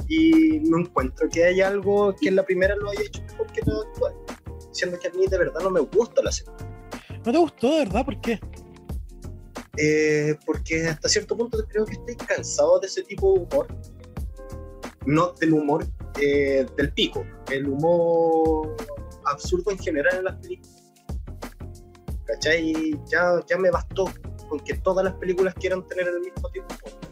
[0.08, 3.60] y no encuentro que haya algo que en la primera lo haya hecho mejor que
[3.64, 4.14] la actual.
[4.72, 6.66] Siendo que a mí de verdad no me gusta la segunda.
[7.24, 8.04] ¿No te gustó de verdad?
[8.04, 8.40] ¿Por qué?
[9.78, 13.66] Eh, porque hasta cierto punto creo que estoy cansado de ese tipo de humor.
[15.06, 15.86] No del humor
[16.20, 18.76] eh, del pico, el humor
[19.24, 20.92] absurdo en general en las películas.
[22.24, 22.98] ¿Cachai?
[23.10, 24.04] Ya, ya me bastó
[24.48, 26.74] con que todas las películas quieran tener el mismo tiempo.
[27.00, 27.11] ¿cachai?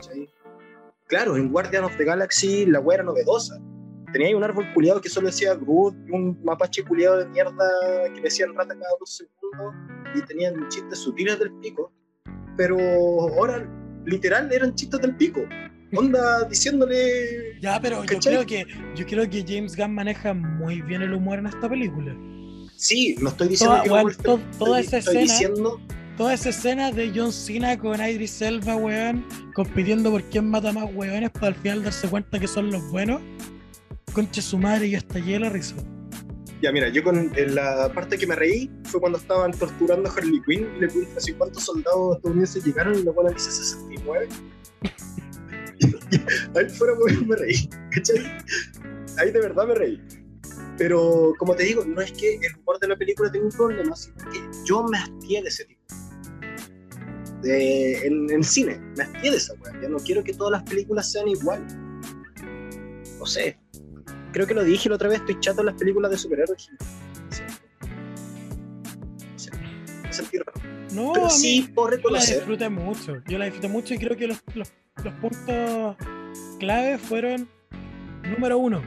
[1.11, 3.61] Claro, en Guardian of the Galaxy la weá era novedosa.
[4.13, 7.69] Tenía ahí un árbol culiado que solo decía Groot, un mapache culiado de mierda
[8.15, 9.75] que decían rata cada dos segundos
[10.15, 11.93] y tenían chistes sutiles del pico.
[12.57, 13.69] Pero ahora,
[14.07, 15.43] literal, eran chistes del pico.
[15.95, 17.61] Onda diciéndole.
[17.61, 21.39] Ya, pero yo creo, que, yo creo que James Gunn maneja muy bien el humor
[21.41, 22.17] en esta película.
[22.77, 25.81] Sí, no estoy diciendo que toda esa escena, diciendo
[26.21, 30.85] toda esa escena de John Cena con Idris Elba, weón, compitiendo por quién mata más
[30.93, 33.23] weones para al final darse cuenta que son los buenos.
[34.13, 35.77] Conche su madre y hasta la risa.
[36.61, 40.43] Ya, mira, yo con la parte que me reí fue cuando estaban torturando a Harley
[40.47, 44.29] Quinn y le pregunté así cuántos soldados estadounidenses llegaron y la buena dice 69.
[46.55, 46.93] ahí fuera
[47.27, 48.31] me reí, ¿cachai?
[49.17, 49.99] Ahí de verdad me reí.
[50.77, 53.97] Pero como te digo, no es que el humor de la película tenga un problema,
[53.97, 55.80] sino que yo me hastié de ese tipo
[57.45, 58.81] en, el cine.
[58.97, 59.73] Me de esa weá.
[59.83, 61.67] Ya no quiero que todas las películas sean igual.
[63.19, 63.59] No sé.
[64.33, 66.71] Creo que lo dije la otra vez, estoy chato en las películas de superhéroes.
[67.23, 69.51] No sé.
[70.03, 70.53] Me sentí raro.
[70.93, 72.29] No, Pero sí, por reconocer.
[72.29, 73.23] Yo la disfruté mucho.
[73.27, 74.73] Yo la disfruté mucho y creo que los, los,
[75.05, 75.97] los puntos
[76.59, 77.49] clave fueron:
[78.23, 78.83] número uno.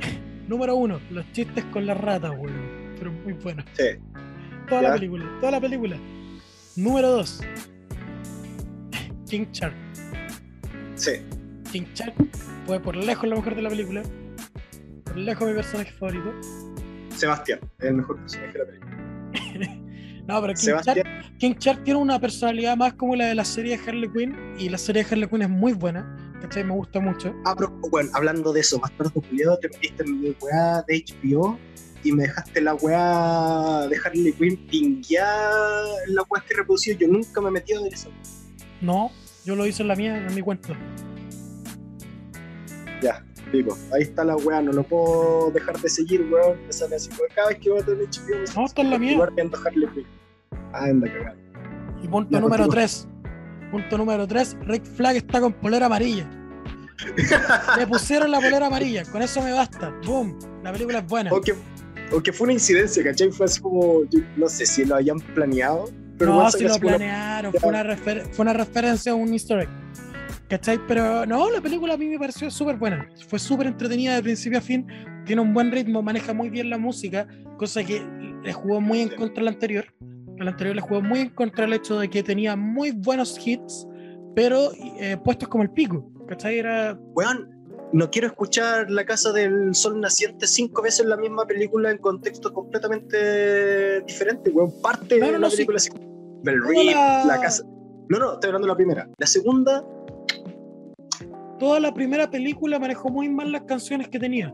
[0.48, 2.94] número uno, los chistes con las ratas, weón.
[2.98, 3.64] Pero muy buenos.
[3.74, 3.84] Sí.
[4.68, 5.96] Toda la película, toda la película.
[6.76, 7.40] Número 2.
[9.28, 9.74] King Shark.
[10.96, 11.12] Sí.
[11.70, 12.14] King Shark
[12.66, 14.02] fue por lejos la mejor de la película.
[15.04, 16.32] Por lejos mi personaje favorito.
[17.16, 18.96] Sebastián, el mejor personaje de la película.
[20.26, 23.78] no, pero King Shark, King Shark tiene una personalidad más como la de la serie
[23.78, 24.36] de Harley Quinn.
[24.58, 26.34] Y la serie de Harley Quinn es muy buena.
[26.42, 26.64] ¿Cachai?
[26.64, 27.34] Me gusta mucho.
[27.44, 29.12] Ah, pero bueno, hablando de eso, más tarde,
[29.60, 31.58] te metiste en mi weá de HBO
[32.06, 36.98] y me dejaste la weá de Harley Quinn pingueada en la weá que he reproducido.
[36.98, 38.10] Yo nunca me he metido en eso.
[38.80, 39.10] No,
[39.44, 40.68] yo lo hice en la mía, en mi cuenta.
[43.02, 46.64] Ya, digo, ahí está la weá, no lo puedo dejar de seguir, weón.
[46.66, 48.60] Me sale así, cada vez que voy a tener HBO.
[48.60, 49.18] No, está en la mía.
[49.64, 50.06] Harley Quinn.
[50.72, 51.38] Ah, anda cagado.
[52.02, 53.08] Y punto número 3.
[53.72, 56.30] Punto número 3, Rick Flag está con polera amarilla.
[57.78, 59.92] Le pusieron la polera amarilla, con eso me basta.
[60.06, 61.32] Boom, la película es buena.
[61.32, 61.54] Okay
[62.12, 63.30] o que fue una incidencia, ¿cachai?
[63.30, 64.02] Fue así como,
[64.36, 65.90] no sé si lo hayan planeado.
[66.18, 69.68] Pero no, si lo planearon, fue, una fue una referencia a un easter egg.
[70.48, 70.78] ¿Cachai?
[70.86, 73.08] Pero no, la película a mí me pareció súper buena.
[73.28, 74.86] Fue súper entretenida de principio a fin.
[75.24, 77.26] Tiene un buen ritmo, maneja muy bien la música,
[77.58, 78.00] cosa que
[78.44, 79.86] le jugó muy en contra al anterior.
[80.38, 83.88] Al anterior le jugó muy en contra el hecho de que tenía muy buenos hits,
[84.36, 86.08] pero eh, puestos como el pico.
[86.28, 86.58] ¿Cachai?
[86.58, 86.96] Era.
[87.14, 87.55] Weón,
[87.92, 91.98] no quiero escuchar La Casa del Sol Naciente cinco veces en la misma película en
[91.98, 94.72] contexto completamente diferente, weón.
[94.82, 95.90] Parte de la película así.
[96.42, 96.60] Bell
[97.26, 97.38] la...
[97.40, 97.64] casa.
[98.08, 99.08] No, no, estoy hablando de la primera.
[99.18, 99.84] La segunda.
[101.58, 104.52] Toda la primera película manejó muy mal las canciones que tenía.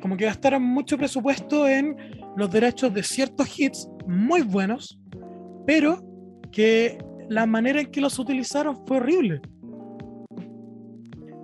[0.00, 1.96] Como que gastaron mucho presupuesto en
[2.36, 4.98] los derechos de ciertos hits muy buenos,
[5.66, 6.00] pero
[6.52, 6.98] que
[7.28, 9.40] la manera en que los utilizaron fue horrible.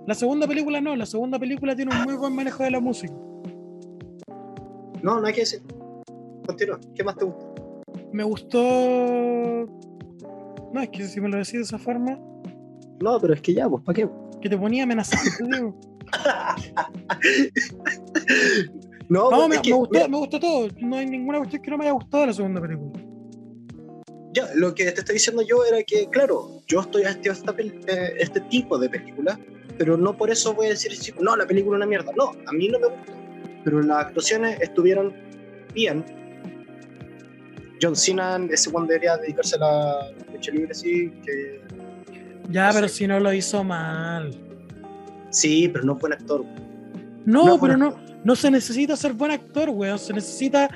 [0.07, 3.13] La segunda película no, la segunda película tiene un muy buen manejo de la música.
[5.01, 5.61] No, no hay que decir.
[6.45, 7.55] Continúa, ¿qué más te gustó?
[8.11, 8.59] Me gustó.
[10.73, 12.19] No, es que si me lo decís de esa forma.
[13.01, 14.09] No, pero es que ya, pues, ¿para qué?
[14.41, 15.75] Que te ponía amenazante, digo.
[19.09, 20.67] no, No, weón, me, es que, me gustó, me gustó todo.
[20.81, 22.91] No hay ninguna cuestión que no me haya gustado la segunda película.
[24.33, 28.13] ya, lo que te estoy diciendo yo era que, claro, yo estoy este, pel- eh,
[28.19, 29.39] este tipo de película,
[29.77, 32.11] pero no por eso voy a decir, no, la película es una mierda.
[32.15, 33.11] No, a mí no me gustó.
[33.63, 35.13] Pero las actuaciones estuvieron
[35.73, 36.03] bien.
[37.81, 41.61] John Cena, ese one debería dedicarse a la lucha libre, sí, que
[42.49, 42.95] Ya, No pero sé.
[42.95, 44.31] si no lo hizo mal.
[45.29, 46.45] sí, pero no es buen actor.
[47.25, 49.99] No, No, pero no, no se necesita ser buen actor, weón.
[49.99, 50.69] Se necesita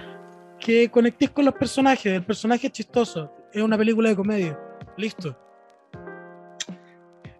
[0.60, 2.08] que conectes con los personajes.
[2.12, 3.32] El personaje es chistoso.
[3.54, 4.60] Es una película de comedia.
[4.98, 5.38] Listo.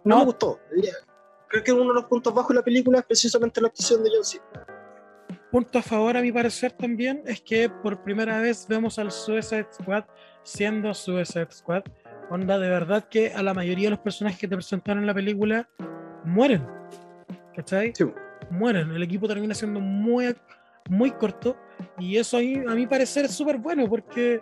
[0.04, 0.18] No, No.
[0.20, 0.58] me gustó.
[1.50, 4.10] Creo que uno de los puntos bajos de la película es precisamente la actuación de
[4.14, 4.66] John Cena.
[5.50, 9.66] Punto a favor, a mi parecer, también es que por primera vez vemos al Suicide
[9.72, 10.04] Squad
[10.44, 11.82] siendo Suicide Squad.
[12.30, 15.14] Onda, de verdad que a la mayoría de los personajes que te presentaron en la
[15.14, 15.68] película
[16.24, 16.64] mueren.
[17.56, 17.92] ¿Cachai?
[17.96, 18.04] Sí.
[18.50, 18.92] Mueren.
[18.92, 20.32] El equipo termina siendo muy,
[20.88, 21.56] muy corto.
[21.98, 24.38] Y eso a mí, a mi parecer es súper bueno porque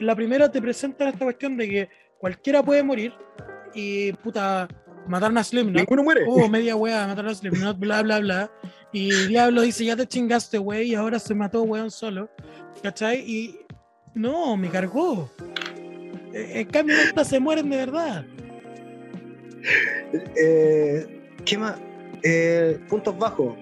[0.00, 3.12] la primera te presentan esta cuestión de que cualquiera puede morir
[3.72, 4.66] y puta,
[5.08, 5.78] mataron a Slim, ¿no?
[5.78, 6.22] Ninguno muere.
[6.26, 8.50] Oh, media weá, mataron a Slipknot, bla, bla, bla.
[8.92, 12.28] Y Diablo dice, ya te chingaste, wey, y ahora se mató, weón, solo.
[12.82, 13.20] ¿Cachai?
[13.20, 13.58] Y
[14.14, 15.30] no, me cargó.
[16.32, 18.24] Eh, En cambio, estas se mueren de verdad.
[20.36, 21.76] Eh, ¿Qué más?
[22.22, 23.56] Eh, puntos bajos.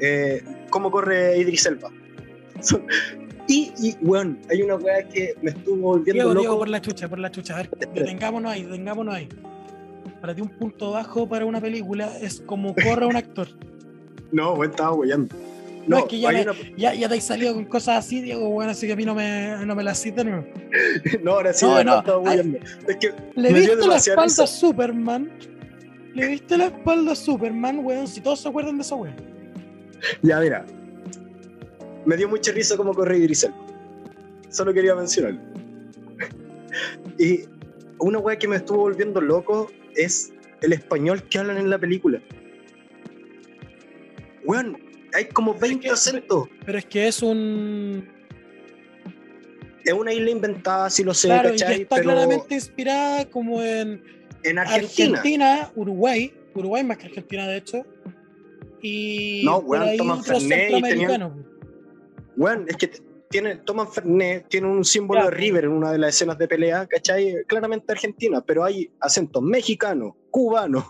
[0.00, 1.90] Eh, ¿Cómo corre Idris Elba?
[3.48, 6.40] Y, y, weón, hay una weá que me estuvo volviendo Diego, loco.
[6.40, 7.54] Diego, por la chucha, por la chucha.
[7.54, 9.28] A ver, detengámonos ahí, detengámonos ahí.
[10.26, 13.46] Para ti, un punto bajo para una película es como corre un actor.
[14.32, 15.32] No, weón, estaba weyando.
[15.86, 18.20] No, es que ya hay me- una- Ya, ya te has salido con cosas así,
[18.20, 20.28] Diego, bueno, así que a mí no me, no me las citan.
[20.28, 20.44] No.
[21.22, 22.58] no, ahora sí, No, no, estaba weyando.
[22.88, 24.46] Es que ¿Le viste la espalda a.
[24.48, 25.30] Superman?
[26.12, 28.08] ¿Le viste la espalda a Superman, weón?
[28.08, 29.14] Si todos se acuerdan de esa weón.
[30.22, 30.66] Ya, mira.
[32.04, 33.56] Me dio mucha risa como corre Idris Elba.
[34.48, 35.38] Solo quería mencionarlo.
[37.16, 37.42] y
[38.00, 40.32] una weá que me estuvo volviendo loco es
[40.62, 42.20] el español que hablan en la película.
[44.44, 44.78] Weón,
[45.14, 46.48] hay como 20 que- acentos.
[46.64, 48.08] Pero es que es un.
[49.84, 51.82] Es una isla inventada, si lo sé, claro, y ¿cachai?
[51.82, 54.02] está Pero claramente inspirada como en
[54.42, 55.18] en Argentina.
[55.18, 56.32] Argentina, Uruguay.
[56.54, 57.86] Uruguay más que Argentina, de hecho.
[58.82, 61.44] Y No, weón, toman Fernet y tenían-.
[62.36, 62.90] Weón, es que
[63.28, 66.48] t- tiene, toman Fernet, tiene un símbolo de River en una de las escenas de
[66.48, 67.44] pelea, ¿cachai?
[67.46, 70.84] Claramente argentina, pero hay acentos mexicanos, cubanos.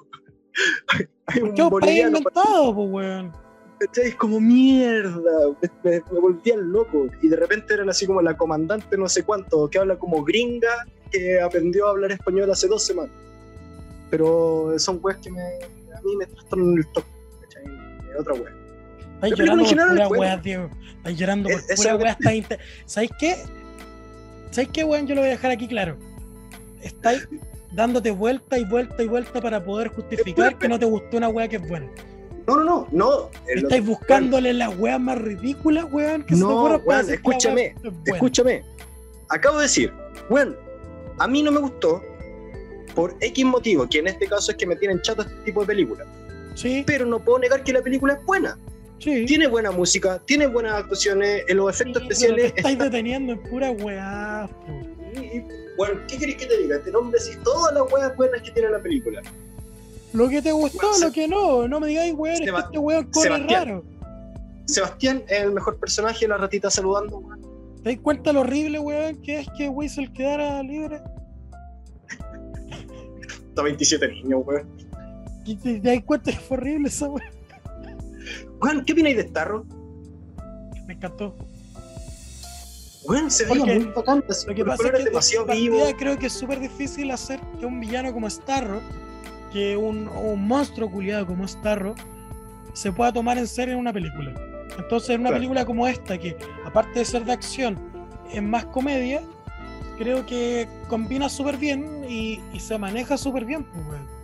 [1.27, 3.33] hay un ¿Qué es un país boliviano, inventado, pues, weón?
[3.79, 4.07] ¿cachai?
[4.09, 5.49] Es como mierda.
[5.83, 7.09] Me, me, me volvían loco.
[7.23, 10.87] Y de repente eran así como la comandante no sé cuánto, que habla como gringa,
[11.11, 13.13] que aprendió a hablar español hace dos semanas.
[14.11, 17.09] Pero son weas que me, a mí me trastornan el toque,
[17.43, 17.65] ¿cachai?
[18.19, 18.66] Otra wea.
[19.21, 20.71] Película llorando por pura weá, Diego.
[20.99, 22.11] Estás llorando por Es- eso pura weá.
[22.13, 23.37] estás inte- ¿Sabes qué?
[24.51, 25.07] ¿Sabes qué, weón?
[25.07, 25.97] Yo lo voy a dejar aquí claro.
[26.83, 27.29] Estáis
[27.73, 31.49] dándote vuelta y vuelta y vuelta para poder justificar que no te gustó una weá
[31.49, 31.87] que es buena.
[32.47, 33.31] No, no, no, no.
[33.49, 37.93] Estáis buscándole las weas más ridículas, weón, que se te No, para weón, escúchame, es.
[38.15, 38.63] Escúchame,
[39.29, 39.93] acabo de decir,
[40.31, 40.55] bueno,
[41.19, 42.03] a mí no me gustó
[42.95, 45.67] por X motivo, que en este caso es que me tienen chato este tipo de
[45.67, 46.07] películas,
[46.55, 48.57] Sí, pero no puedo negar que la película es buena.
[48.99, 49.25] Sí.
[49.27, 52.53] Tiene buena música, tiene buenas actuaciones, en los efectos Sí, especiales.
[52.55, 54.49] te estáis deteniendo en pura weá,
[55.15, 55.43] y-
[55.77, 56.81] Bueno, ¿qué querés que te diga?
[56.83, 59.21] Te nombre así todas las weas buenas que tiene la película.
[60.13, 61.69] Lo que te gustó, lo Se- que no.
[61.69, 63.67] No me digáis, weón, es que este weón corre Sebastián.
[63.69, 63.85] raro.
[64.65, 67.19] Sebastián es el mejor personaje, la ratita saludando.
[67.19, 67.41] weón.
[67.83, 71.01] ¿Te das cuenta lo horrible, weón, que es que Weasel quedara libre?
[73.49, 74.67] Está 27 niños, weón.
[75.45, 77.36] ¿Y ¿Te, te das cuenta que fue horrible esa weón?
[78.61, 79.65] Weón, ¿qué opináis de Starro?
[80.87, 81.37] Me encantó.
[83.09, 85.79] Weón, se veía muy bacán, Lo que pasa es que de demasiado vivo.
[85.99, 88.81] creo que es súper difícil hacer que un villano como Starro,
[89.53, 91.95] que un, un monstruo culiado como Starro,
[92.73, 94.35] se pueda tomar en serio en una película.
[94.79, 95.39] Entonces, en una Claro.
[95.41, 96.37] película como esta, que
[96.67, 97.79] aparte de ser de acción,
[98.33, 99.23] es más comedia,
[99.99, 104.16] creo que combina súper bien y, y se maneja súper bien, pues, weón.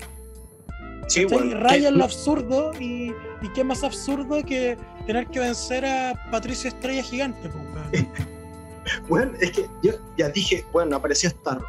[1.08, 4.76] Sí, Y raya que- lo absurdo y, y qué más absurdo que
[5.06, 8.04] tener que vencer a Patricio Estrella Gigante, pues.
[9.08, 11.64] Bueno, es que yo ya dije, bueno, apareció Starro.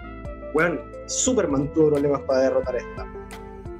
[0.54, 3.20] Bueno, Superman tuvo problemas para derrotar a Starro.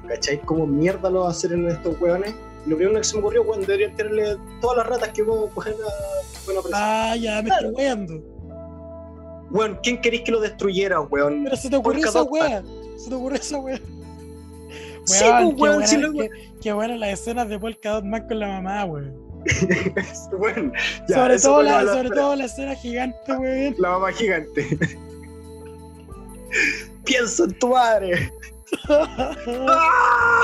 [0.06, 0.40] ¿Cachai?
[0.42, 2.32] ¿Cómo mierda lo va a hacer en estos weones?
[2.66, 5.74] Lo primero que se me ocurrió, bueno, deberían tenerle todas las ratas que pueden coger
[5.74, 6.60] a buena.
[6.74, 7.68] Ah, ya, me Claro.
[7.70, 8.14] estoy weando.
[9.50, 11.42] Weón, ¿quién queréis que lo destruyera, weón?
[11.44, 12.62] Pero se te ocurrió esa wea.
[12.96, 13.80] Se te ocurrió esa wea.
[15.04, 16.30] Sí, Weón, pues, weón, qué, sí, buena, lo- qué,
[16.62, 19.14] qué buenas las escenas de Polka Dot Man con la mamá, weón.
[20.38, 20.72] bueno,
[21.08, 23.74] ya, sobre todo, la, sobre todo la escena gigante, weón.
[23.78, 24.66] La mamá gigante.
[27.04, 28.32] Pienso en tu madre.
[28.88, 30.42] ¡Ah!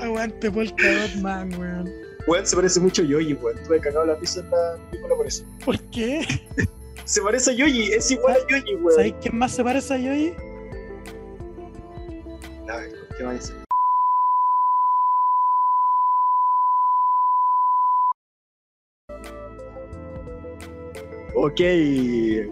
[0.00, 1.90] Aguante Polka Dot Man, weón.
[2.26, 3.56] Weón, se parece mucho a Yoyi, weón.
[3.64, 5.44] Tuve cagado la pizza en la película por eso.
[5.64, 6.26] ¿Por qué?
[7.04, 8.94] Se parece a Yoyi, es igual a Yoyi, weón.
[8.94, 10.32] ¿Sabéis quién más se parece a Yoyi?
[13.14, 13.64] A ver, ¿qué va a decir?
[21.34, 21.60] Ok,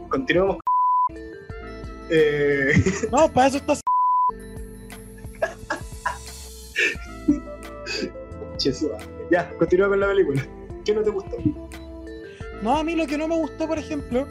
[0.09, 0.57] continuemos.
[2.15, 2.75] Eh,
[3.11, 3.75] No, para eso está.
[8.61, 8.91] Jesús,
[9.31, 10.47] ya, continúa con la película.
[10.85, 11.39] ¿Qué no te gustó?
[12.63, 14.27] No, a mí lo que no me gustó, por ejemplo,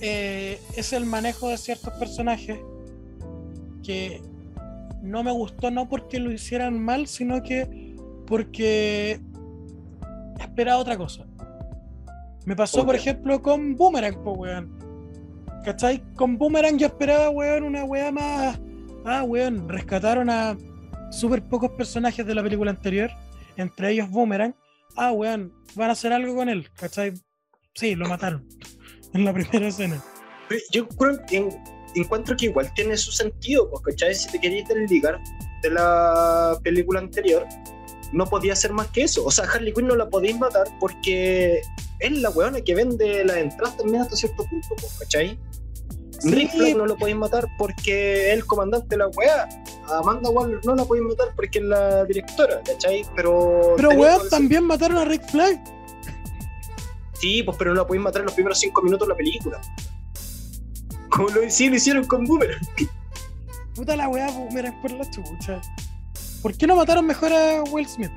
[0.00, 2.58] eh, es el manejo de ciertos personajes
[3.84, 4.20] que
[5.02, 7.96] no me gustó no porque lo hicieran mal, sino que
[8.26, 9.20] porque
[10.38, 11.26] esperaba otra cosa.
[12.46, 14.78] Me pasó, por ejemplo, con Boomerang, po, weón.
[15.64, 16.02] ¿Cachai?
[16.14, 18.58] Con Boomerang yo esperaba, weón, una weá más.
[19.04, 20.56] Ah, weón, rescataron a
[21.10, 23.10] súper pocos personajes de la película anterior,
[23.56, 24.54] entre ellos Boomerang.
[24.96, 27.12] Ah, weón, van a hacer algo con él, ¿cachai?
[27.74, 28.46] Sí, lo mataron
[29.12, 30.02] en la primera escena.
[30.72, 31.48] Yo creo que
[31.94, 34.14] encuentro que igual tiene su sentido, porque ¿cachai?
[34.14, 35.20] Si te querías desligar
[35.62, 37.46] de la película anterior,
[38.12, 39.24] no podía ser más que eso.
[39.24, 41.60] O sea, Harley Quinn no la podéis matar porque
[41.98, 45.38] es la weona que vende las entradas también hasta cierto punto, pues, ¿cachai?
[46.18, 46.30] Sí.
[46.34, 49.48] Rick Flag no lo podéis matar porque es el comandante de la weá.
[49.88, 53.06] Amanda Waller no la podéis matar porque es la directora, ¿cachai?
[53.16, 53.74] Pero.
[53.76, 55.58] Pero ese- también mataron a Rick Flag.
[57.14, 59.60] Sí, pues pero no la podéis matar en los primeros cinco minutos de la película.
[61.10, 62.60] Como lo, lo hicieron con Boomerang.
[63.74, 65.60] Puta la weá, Boomerang por la chucha.
[66.42, 68.10] ¿Por qué no mataron mejor a Will Smith?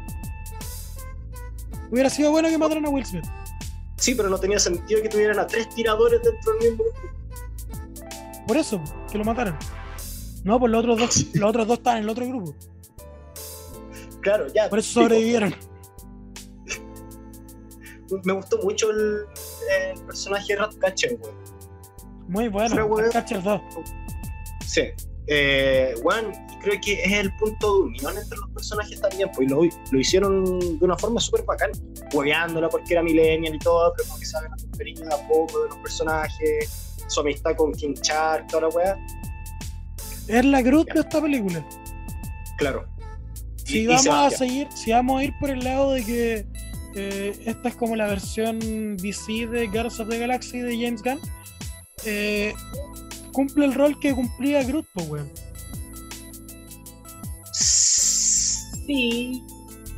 [1.92, 3.26] Hubiera sido bueno que mataran a Will Smith.
[3.98, 7.00] Sí, pero no tenía sentido que tuvieran a tres tiradores dentro del mismo grupo.
[8.48, 8.82] Por eso,
[9.12, 9.58] que lo mataron.
[10.44, 12.56] No, pues los otros dos, los otros dos estaban en el otro grupo.
[14.22, 14.70] Claro, ya.
[14.70, 15.56] Por eso sobrevivieron.
[18.24, 19.26] Me gustó mucho el,
[19.94, 21.36] el personaje de Ratcatcher, weón.
[22.28, 22.76] Muy bueno.
[23.12, 23.62] Catcher 2.
[24.66, 24.82] Sí.
[25.28, 29.62] Eh, weón, creo que es el punto de unión entre los personajes también, pues lo,
[29.92, 31.72] lo hicieron de una forma súper bacán,
[32.14, 35.70] hueveándola porque era millennial y todo, pero como que saben cariño de a poco de
[35.70, 38.98] los personajes, su amistad con King Shark, toda la weá,
[40.28, 41.66] Es la Groot de esta película.
[42.58, 42.86] claro.
[43.66, 46.46] Si Y- y vamos a seguir, si vamos a ir por el lado de que
[46.96, 51.20] eh, esta es como la versión DC de Guardians of the Galaxy de James Gunn,
[52.06, 52.54] eh,
[53.32, 55.32] cumple el rol que cumplía Groot, pues, weón.
[57.52, 59.44] Sí.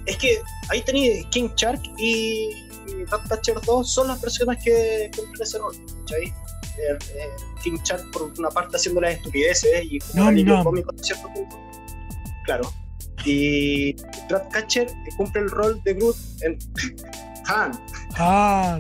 [0.06, 0.40] Es que
[0.70, 2.50] ahí tenéis King Shark y
[3.10, 5.76] Ratcatcher 2 son las personas que cumplen ese rol.
[6.02, 6.26] ¿cachai?
[6.26, 7.30] Eh, eh,
[7.64, 11.60] King Shark por una parte haciendo las estupideces y como cómico a cierto punto.
[12.46, 12.72] Claro.
[13.26, 13.96] Y
[14.30, 14.88] Ratcatcher
[15.18, 16.60] cumple el rol de Groot en
[17.48, 17.72] Han,
[18.18, 18.80] Ah,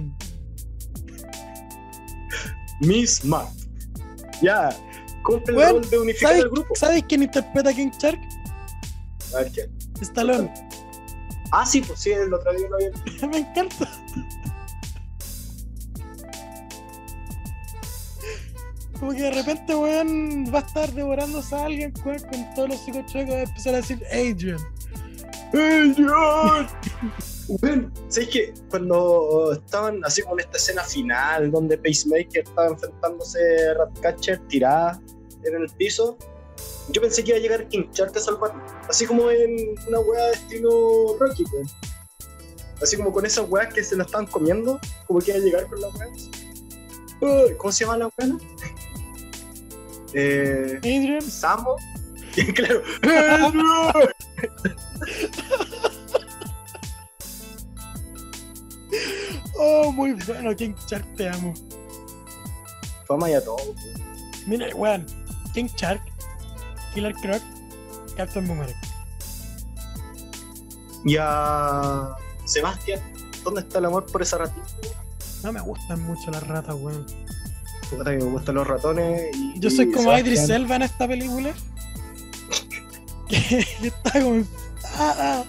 [2.81, 3.49] Miss Mark.
[4.41, 4.69] Ya.
[5.23, 6.75] Cumple el Bueno, rol de unificar ¿sabes, el grupo.
[6.75, 8.19] ¿sabes quién interpreta a King Shark?
[9.33, 9.69] A ver qué.
[10.01, 10.51] Stallone.
[11.51, 13.89] Ah, sí, pues sí, el otro día lo había Me encanta.
[18.99, 22.79] Como que de repente, weón, va a estar devorándose a alguien weón, con todos los
[22.79, 24.59] psicochuecos va a empezar a decir Adrian.
[25.53, 26.67] ¡Adrian!
[27.47, 33.69] Bueno, ¿sabes que Cuando estaban así como en esta escena final donde Pacemaker estaba enfrentándose
[33.69, 34.99] a Ratcatcher tirada
[35.43, 36.17] en el piso,
[36.89, 38.61] yo pensé que iba a llegar King Shark a salvarlo.
[38.89, 41.67] Así como en una weá de estilo Rocky, weón.
[42.81, 45.67] Así como con esas weas que se la estaban comiendo, como que iba a llegar
[45.67, 46.29] con las weas.
[47.21, 48.37] Uy, ¿Cómo se llama la weá?
[50.13, 51.21] Eh, Adrian.
[51.21, 51.75] Samo.
[52.55, 52.81] claro.
[59.67, 61.51] Oh, muy bueno, King Shark, te amo.
[63.07, 63.55] Fama y a todo.
[63.57, 63.75] weón.
[64.45, 65.05] Mira, weón,
[65.53, 66.01] King Shark,
[66.93, 67.41] Killer Croc,
[68.15, 68.75] Captain Boomerang.
[71.03, 72.99] Y a Sebastián,
[73.43, 74.67] ¿dónde está el amor por esa ratita?
[75.43, 77.05] No me gustan mucho las ratas, weón.
[77.89, 79.35] Puta que me gustan los ratones.
[79.35, 80.27] Y, Yo soy y como Sebastián.
[80.27, 81.53] Idris Elba en esta película.
[83.27, 84.43] que está como.
[84.95, 85.44] Ah, ah.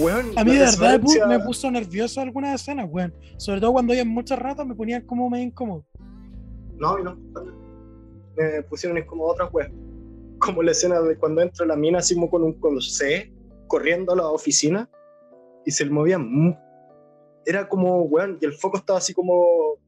[0.00, 3.14] Weón, A mí de verdad me pu- resonancia- me puso nervioso algunas escenas, weón.
[3.36, 5.84] Sobre todo cuando había muchas ratas me ponían como medio incómodo.
[6.78, 7.16] No, mí no.
[7.34, 7.54] también.
[8.36, 9.70] Me pusieron como otras weas.
[10.38, 13.30] como la escena de cuando entra la mina así como con un con C,
[13.66, 14.88] corriendo a la oficina
[15.66, 16.18] y se le movía.
[17.44, 19.44] Era como, weón, y el foco estaba así como.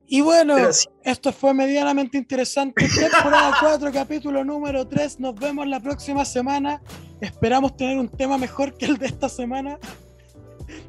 [0.06, 0.56] Y bueno,
[1.04, 2.86] esto fue medianamente interesante.
[2.86, 5.20] Temporada 4, capítulo número 3.
[5.20, 6.82] Nos vemos la próxima semana.
[7.22, 9.78] Esperamos tener un tema mejor que el de esta semana.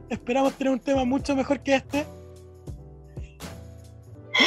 [0.09, 2.05] Esperamos tener un tema mucho mejor que este.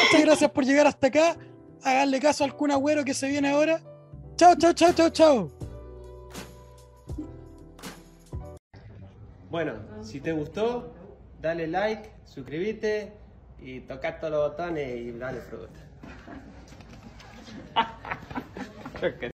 [0.04, 1.36] Muchas gracias por llegar hasta acá.
[1.82, 3.80] Háganle caso al Kun Agüero que se viene ahora.
[4.36, 5.50] Chao, chao, chao, chao, chao.
[9.50, 10.92] Bueno, si te gustó,
[11.40, 13.12] dale like, suscríbete
[13.60, 15.80] y toca todos los botones y dale fruta.